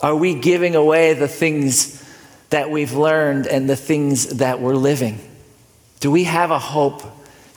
Are 0.00 0.14
we 0.14 0.34
giving 0.34 0.74
away 0.74 1.14
the 1.14 1.28
things 1.28 2.02
that 2.50 2.70
we've 2.70 2.92
learned 2.92 3.46
and 3.46 3.68
the 3.68 3.76
things 3.76 4.38
that 4.38 4.60
we're 4.60 4.74
living? 4.74 5.18
Do 6.00 6.10
we 6.10 6.24
have 6.24 6.50
a 6.50 6.58
hope? 6.58 7.02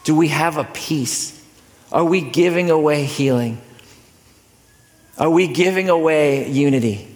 Do 0.03 0.15
we 0.15 0.29
have 0.29 0.57
a 0.57 0.63
peace? 0.63 1.35
Are 1.91 2.05
we 2.05 2.21
giving 2.21 2.69
away 2.69 3.03
healing? 3.03 3.61
Are 5.17 5.29
we 5.29 5.47
giving 5.47 5.89
away 5.89 6.49
unity? 6.49 7.09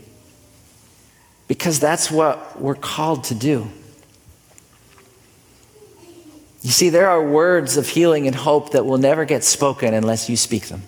because 1.47 1.79
that's 1.79 2.09
what 2.09 2.59
we're 2.59 2.75
called 2.75 3.25
to 3.25 3.35
do. 3.35 3.69
You 6.63 6.71
see, 6.71 6.89
there 6.89 7.09
are 7.09 7.23
words 7.23 7.75
of 7.75 7.89
healing 7.89 8.25
and 8.25 8.35
hope 8.35 8.71
that 8.71 8.85
will 8.85 8.97
never 8.97 9.25
get 9.25 9.43
spoken 9.43 9.93
unless 9.93 10.29
you 10.29 10.37
speak 10.37 10.67
them. 10.67 10.83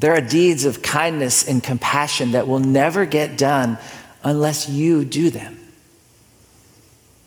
There 0.00 0.12
are 0.12 0.20
deeds 0.20 0.64
of 0.64 0.82
kindness 0.82 1.46
and 1.46 1.62
compassion 1.62 2.32
that 2.32 2.48
will 2.48 2.58
never 2.58 3.06
get 3.06 3.38
done 3.38 3.78
unless 4.24 4.68
you 4.68 5.04
do 5.04 5.30
them. 5.30 5.58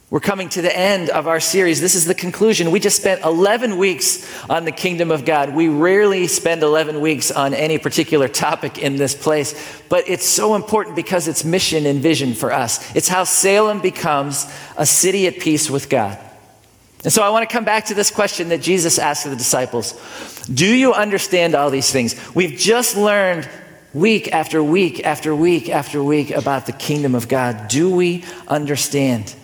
We're 0.10 0.19
coming 0.19 0.50
to 0.50 0.62
the 0.62 0.78
end 0.78 1.10
of 1.10 1.28
our 1.28 1.39
series. 1.39 1.82
This 1.82 1.96
is 1.96 2.06
the 2.06 2.13
conclusion. 2.13 2.69
We 2.69 2.80
just 2.80 2.98
spent 2.98 3.24
11 3.24 3.78
weeks 3.78 4.30
on 4.48 4.65
the 4.65 4.72
kingdom 4.72 5.10
of 5.10 5.26
God. 5.26 5.56
We 5.56 5.69
rarely 5.69 6.28
spend 6.28 6.63
11 6.63 7.00
weeks 7.00 7.32
on 7.32 7.54
any 7.54 7.80
particular 7.80 8.28
topic 8.28 8.78
in 8.78 8.98
this 8.98 9.15
place, 9.15 9.82
but 9.89 10.08
it's 10.08 10.26
so 10.26 10.54
important 10.54 10.96
because 10.96 11.28
it's 11.28 11.43
mission 11.43 11.86
and 11.86 12.00
vision 12.00 12.34
for 12.34 12.52
us. 12.52 12.96
It's 12.96 13.08
how 13.08 13.24
Salem 13.24 13.80
becomes 13.80 14.46
a 14.78 14.86
city 14.86 15.26
at 15.28 15.39
peace 15.39 15.69
with 15.69 15.89
God. 15.89 16.19
And 17.04 17.12
so 17.12 17.22
I 17.22 17.30
want 17.30 17.48
to 17.48 17.54
come 17.54 17.66
back 17.66 17.86
to 17.86 17.94
this 17.94 18.10
question 18.10 18.50
that 18.50 18.62
Jesus 18.62 18.98
asked 18.98 19.26
the 19.26 19.36
disciples 19.36 19.94
Do 20.48 20.66
you 20.66 20.94
understand 20.94 21.56
all 21.56 21.70
these 21.70 21.92
things? 21.92 22.16
We've 22.34 22.58
just 22.58 22.96
learned 22.96 23.48
week 23.94 24.32
after 24.32 24.63
week 24.63 25.06
after 25.06 25.36
week 25.36 25.70
after 25.70 26.02
week 26.02 26.32
about 26.32 26.66
the 26.66 26.72
kingdom 26.72 27.13
of 27.13 27.28
God. 27.28 27.68
Do 27.68 27.94
we 27.94 28.24
understand? 28.48 29.36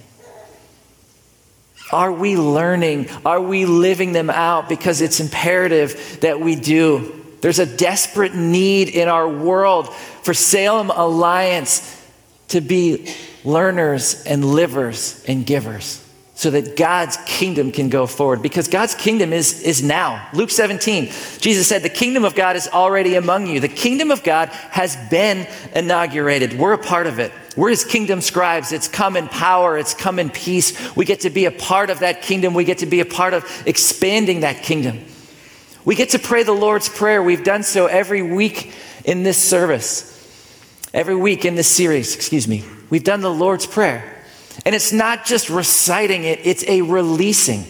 Are 1.92 2.12
we 2.12 2.38
learning? 2.38 3.10
Are 3.26 3.42
we 3.42 3.66
living 3.66 4.14
them 4.14 4.30
out? 4.30 4.70
Because 4.70 5.02
it's 5.02 5.20
imperative 5.20 6.20
that 6.22 6.40
we 6.40 6.56
do. 6.56 7.16
There's 7.42 7.60
a 7.60 7.66
desperate 7.66 8.36
need 8.36 8.90
in 8.90 9.08
our 9.08 9.28
world 9.28 9.94
for 9.94 10.34
Salem 10.34 10.92
Alliance 10.92 11.96
to 12.50 12.62
be 12.62 13.14
learners 13.44 14.24
and 14.26 14.46
livers 14.46 15.24
and 15.28 15.46
givers 15.46 16.06
so 16.40 16.50
that 16.52 16.78
God's 16.78 17.18
kingdom 17.26 17.70
can 17.70 17.90
go 17.90 18.08
forward. 18.08 18.42
Because 18.42 18.70
God's 18.70 18.96
kingdom 18.96 19.34
is, 19.34 19.62
is 19.62 19.84
now. 19.84 20.26
Luke 20.32 20.52
17, 20.52 21.08
Jesus 21.40 21.68
said, 21.68 21.84
The 21.84 21.90
kingdom 21.90 22.24
of 22.24 22.34
God 22.34 22.56
is 22.56 22.70
already 22.70 23.16
among 23.16 23.48
you. 23.48 23.60
The 23.60 23.68
kingdom 23.68 24.10
of 24.10 24.24
God 24.24 24.48
has 24.48 24.96
been 25.10 25.46
inaugurated. 25.76 26.58
We're 26.58 26.72
a 26.72 26.78
part 26.78 27.08
of 27.08 27.20
it. 27.20 27.34
We're 27.58 27.72
his 27.72 27.84
kingdom 27.84 28.22
scribes. 28.22 28.72
It's 28.72 28.88
come 28.88 29.18
in 29.18 29.28
power, 29.28 29.78
it's 29.78 29.94
come 29.94 30.18
in 30.18 30.30
peace. 30.30 30.96
We 30.96 31.04
get 31.04 31.20
to 31.22 31.30
be 31.30 31.44
a 31.44 31.52
part 31.52 31.90
of 31.90 32.00
that 32.00 32.22
kingdom. 32.22 32.54
We 32.54 32.64
get 32.64 32.78
to 32.78 32.86
be 32.86 33.02
a 33.02 33.06
part 33.06 33.34
of 33.34 33.44
expanding 33.66 34.40
that 34.40 34.64
kingdom. 34.64 35.04
We 35.84 35.96
get 35.96 36.12
to 36.12 36.20
pray 36.20 36.44
the 36.44 36.54
Lord's 36.54 36.88
Prayer. 36.88 37.22
We've 37.22 37.44
done 37.44 37.64
so 37.64 37.88
every 37.88 38.22
week 38.22 38.72
in 39.04 39.24
this 39.24 39.38
service, 39.38 40.16
every 40.94 41.18
week 41.18 41.44
in 41.44 41.56
this 41.56 41.68
series, 41.68 42.16
excuse 42.16 42.48
me. 42.48 42.64
We've 42.90 43.04
done 43.04 43.20
the 43.20 43.30
Lord's 43.30 43.66
Prayer. 43.66 44.19
And 44.66 44.76
it's 44.76 44.92
not 44.92 45.26
just 45.26 45.50
reciting 45.50 46.24
it, 46.24 46.40
it's 46.44 46.64
a 46.68 46.82
releasing. 46.82 47.66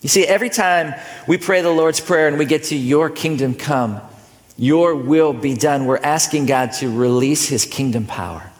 You 0.00 0.08
see, 0.08 0.26
every 0.26 0.50
time 0.50 0.94
we 1.28 1.38
pray 1.38 1.60
the 1.60 1.70
Lord's 1.70 2.00
Prayer 2.00 2.28
and 2.28 2.38
we 2.38 2.44
get 2.44 2.64
to 2.64 2.76
your 2.76 3.08
kingdom 3.08 3.54
come, 3.54 4.00
your 4.58 4.94
will 4.96 5.32
be 5.32 5.54
done. 5.54 5.86
We're 5.86 5.98
asking 5.98 6.46
God 6.46 6.72
to 6.74 6.90
release 6.90 7.48
His 7.48 7.64
kingdom 7.64 8.06
power. 8.06 8.50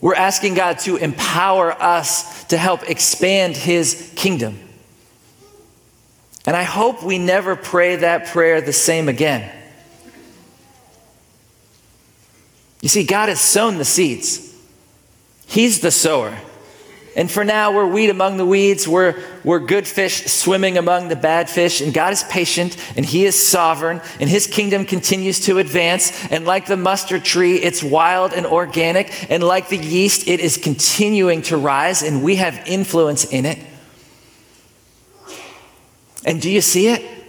We're 0.00 0.14
asking 0.14 0.54
God 0.54 0.78
to 0.80 0.96
empower 0.96 1.72
us 1.72 2.44
to 2.44 2.58
help 2.58 2.88
expand 2.88 3.56
His 3.56 4.12
kingdom. 4.16 4.58
And 6.46 6.54
I 6.54 6.62
hope 6.62 7.02
we 7.02 7.18
never 7.18 7.56
pray 7.56 7.96
that 7.96 8.26
prayer 8.26 8.60
the 8.60 8.72
same 8.72 9.08
again. 9.08 9.50
You 12.82 12.88
see, 12.88 13.04
God 13.04 13.30
has 13.30 13.40
sown 13.40 13.78
the 13.78 13.84
seeds, 13.84 14.53
He's 15.46 15.80
the 15.80 15.90
sower. 15.90 16.36
And 17.16 17.30
for 17.30 17.44
now, 17.44 17.72
we're 17.72 17.86
weed 17.86 18.10
among 18.10 18.38
the 18.38 18.46
weeds. 18.46 18.88
We're, 18.88 19.22
we're 19.44 19.60
good 19.60 19.86
fish 19.86 20.24
swimming 20.26 20.76
among 20.76 21.08
the 21.08 21.16
bad 21.16 21.48
fish. 21.48 21.80
And 21.80 21.94
God 21.94 22.12
is 22.12 22.24
patient 22.24 22.76
and 22.96 23.06
He 23.06 23.24
is 23.24 23.40
sovereign 23.40 24.00
and 24.18 24.28
His 24.28 24.48
kingdom 24.48 24.84
continues 24.84 25.38
to 25.40 25.58
advance. 25.58 26.12
And 26.32 26.44
like 26.44 26.66
the 26.66 26.76
mustard 26.76 27.24
tree, 27.24 27.56
it's 27.56 27.84
wild 27.84 28.32
and 28.32 28.46
organic. 28.46 29.30
And 29.30 29.44
like 29.44 29.68
the 29.68 29.78
yeast, 29.78 30.26
it 30.26 30.40
is 30.40 30.56
continuing 30.56 31.42
to 31.42 31.56
rise 31.56 32.02
and 32.02 32.24
we 32.24 32.36
have 32.36 32.60
influence 32.66 33.24
in 33.24 33.46
it. 33.46 33.58
And 36.24 36.42
do 36.42 36.50
you 36.50 36.60
see 36.60 36.88
it? 36.88 37.23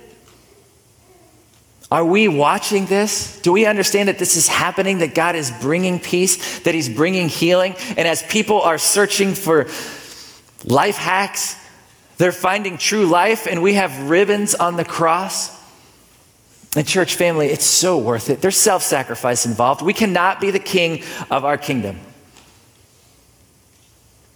Are 1.91 2.03
we 2.03 2.27
watching 2.27 2.87
this? 2.87 3.39
Do 3.41 3.51
we 3.51 3.65
understand 3.65 4.09
that 4.09 4.17
this 4.17 4.35
is 4.35 4.47
happening, 4.47 4.99
that 4.99 5.13
God 5.13 5.35
is 5.35 5.51
bringing 5.61 5.99
peace, 5.99 6.59
that 6.59 6.73
He's 6.73 6.89
bringing 6.89 7.29
healing? 7.29 7.75
And 7.89 8.07
as 8.07 8.23
people 8.23 8.61
are 8.61 8.77
searching 8.77 9.35
for 9.35 9.67
life 10.63 10.97
hacks, 10.97 11.55
they're 12.17 12.31
finding 12.31 12.77
true 12.77 13.05
life, 13.05 13.45
and 13.45 13.61
we 13.61 13.75
have 13.75 14.09
ribbons 14.09 14.55
on 14.55 14.77
the 14.77 14.85
cross. 14.85 15.53
And, 16.75 16.85
church 16.87 17.15
family, 17.15 17.47
it's 17.47 17.65
so 17.65 17.97
worth 17.97 18.29
it. 18.29 18.41
There's 18.41 18.57
self 18.57 18.83
sacrifice 18.83 19.45
involved. 19.45 19.81
We 19.81 19.93
cannot 19.93 20.41
be 20.41 20.51
the 20.51 20.59
king 20.59 21.03
of 21.29 21.45
our 21.45 21.57
kingdom. 21.57 21.99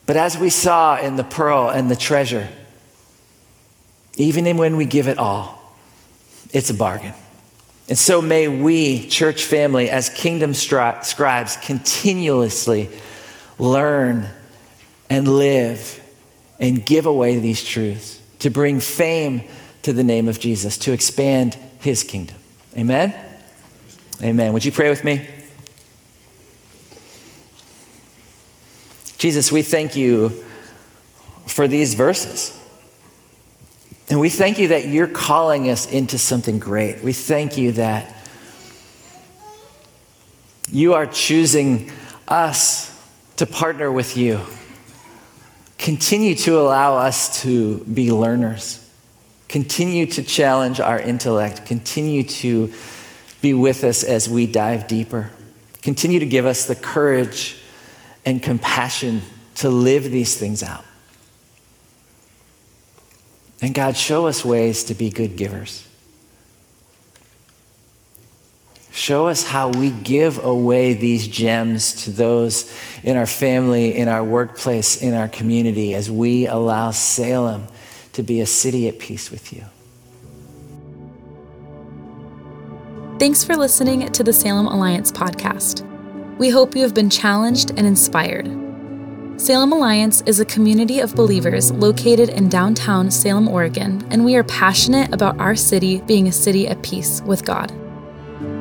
But 0.05 0.17
as 0.17 0.37
we 0.37 0.49
saw 0.49 0.97
in 0.97 1.17
the 1.17 1.23
pearl 1.23 1.69
and 1.69 1.89
the 1.89 1.95
treasure, 1.95 2.47
even 4.15 4.57
when 4.57 4.77
we 4.77 4.85
give 4.85 5.07
it 5.07 5.17
all, 5.17 5.75
it's 6.51 6.69
a 6.69 6.73
bargain. 6.73 7.13
And 7.89 7.97
so 7.97 8.21
may 8.21 8.47
we, 8.47 9.07
church 9.07 9.45
family, 9.45 9.89
as 9.89 10.09
kingdom 10.09 10.53
scribes, 10.53 11.57
continuously 11.57 12.87
learn 13.57 14.29
and 15.09 15.27
live 15.27 15.99
and 16.59 16.85
give 16.85 17.07
away 17.07 17.39
these 17.39 17.63
truths 17.63 18.21
to 18.39 18.51
bring 18.51 18.79
fame 18.79 19.43
to 19.81 19.91
the 19.91 20.03
name 20.03 20.27
of 20.27 20.39
Jesus, 20.39 20.77
to 20.77 20.93
expand 20.93 21.57
his 21.79 22.03
kingdom. 22.03 22.37
Amen? 22.77 23.13
Amen. 24.21 24.53
Would 24.53 24.65
you 24.65 24.71
pray 24.71 24.89
with 24.89 25.03
me? 25.03 25.27
Jesus, 29.17 29.51
we 29.51 29.63
thank 29.63 29.95
you 29.95 30.29
for 31.47 31.67
these 31.67 31.95
verses. 31.95 32.58
And 34.09 34.19
we 34.19 34.29
thank 34.29 34.57
you 34.57 34.69
that 34.69 34.87
you're 34.87 35.07
calling 35.07 35.69
us 35.69 35.91
into 35.91 36.17
something 36.17 36.57
great. 36.57 37.03
We 37.03 37.13
thank 37.13 37.57
you 37.57 37.73
that 37.73 38.15
you 40.71 40.95
are 40.95 41.05
choosing 41.05 41.91
us 42.27 42.89
to 43.37 43.45
partner 43.45 43.91
with 43.91 44.17
you. 44.17 44.41
Continue 45.77 46.35
to 46.35 46.59
allow 46.59 46.97
us 46.97 47.41
to 47.43 47.77
be 47.85 48.11
learners. 48.11 48.85
Continue 49.47 50.05
to 50.07 50.23
challenge 50.23 50.79
our 50.79 50.99
intellect. 50.99 51.65
Continue 51.65 52.23
to 52.23 52.73
be 53.41 53.53
with 53.53 53.83
us 53.83 54.03
as 54.03 54.27
we 54.27 54.45
dive 54.45 54.87
deeper. 54.87 55.29
Continue 55.81 56.19
to 56.19 56.25
give 56.25 56.45
us 56.45 56.65
the 56.65 56.75
courage 56.75 57.57
and 58.25 58.43
compassion 58.43 59.21
to 59.55 59.69
live 59.69 60.03
these 60.03 60.37
things 60.37 60.61
out. 60.61 60.83
And 63.61 63.73
God, 63.73 63.97
show 63.97 64.27
us 64.27 64.45
ways 64.45 64.85
to 64.85 64.93
be 64.93 65.09
good 65.09 65.35
givers. 65.35 65.85
Show 68.91 69.27
us 69.27 69.43
how 69.43 69.69
we 69.69 69.91
give 69.91 70.43
away 70.43 70.93
these 70.93 71.27
gems 71.27 72.03
to 72.03 72.11
those 72.11 72.73
in 73.03 73.17
our 73.17 73.25
family, 73.25 73.95
in 73.95 74.07
our 74.07 74.23
workplace, 74.23 75.01
in 75.01 75.13
our 75.13 75.27
community 75.27 75.93
as 75.93 76.09
we 76.09 76.47
allow 76.47 76.91
Salem 76.91 77.67
to 78.13 78.23
be 78.23 78.41
a 78.41 78.45
city 78.45 78.87
at 78.87 78.99
peace 78.99 79.29
with 79.31 79.53
you. 79.53 79.63
Thanks 83.19 83.43
for 83.43 83.55
listening 83.55 84.11
to 84.11 84.23
the 84.23 84.33
Salem 84.33 84.67
Alliance 84.67 85.11
podcast. 85.11 85.85
We 86.37 86.49
hope 86.49 86.75
you 86.75 86.81
have 86.83 86.93
been 86.93 87.09
challenged 87.09 87.71
and 87.71 87.85
inspired. 87.85 88.68
Salem 89.39 89.71
Alliance 89.71 90.21
is 90.25 90.41
a 90.41 90.45
community 90.45 90.99
of 90.99 91.15
believers 91.15 91.71
located 91.71 92.27
in 92.27 92.49
downtown 92.49 93.09
Salem, 93.09 93.47
Oregon, 93.47 94.05
and 94.11 94.25
we 94.25 94.35
are 94.35 94.43
passionate 94.43 95.13
about 95.13 95.39
our 95.39 95.55
city 95.55 96.01
being 96.01 96.27
a 96.27 96.31
city 96.31 96.67
at 96.67 96.83
peace 96.83 97.21
with 97.21 97.45
God. 97.45 97.69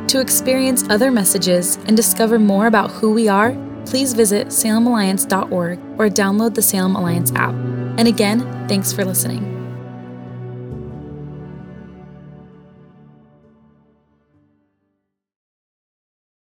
To 0.09 0.21
experience 0.21 0.89
other 0.89 1.11
messages 1.11 1.81
and 1.87 1.97
discover 1.97 2.39
more 2.39 2.69
about 2.69 2.93
who 2.93 3.13
we 3.13 3.27
are, 3.27 3.57
please 3.87 4.13
visit 4.13 4.47
salemalliance.org 4.49 5.81
or 5.99 6.09
download 6.09 6.55
the 6.55 6.63
Salem 6.63 6.95
Alliance 6.95 7.33
app. 7.35 7.55
And 7.99 8.07
again, 8.07 8.69
thanks 8.69 8.93
for 8.93 9.05
listening. 9.05 9.58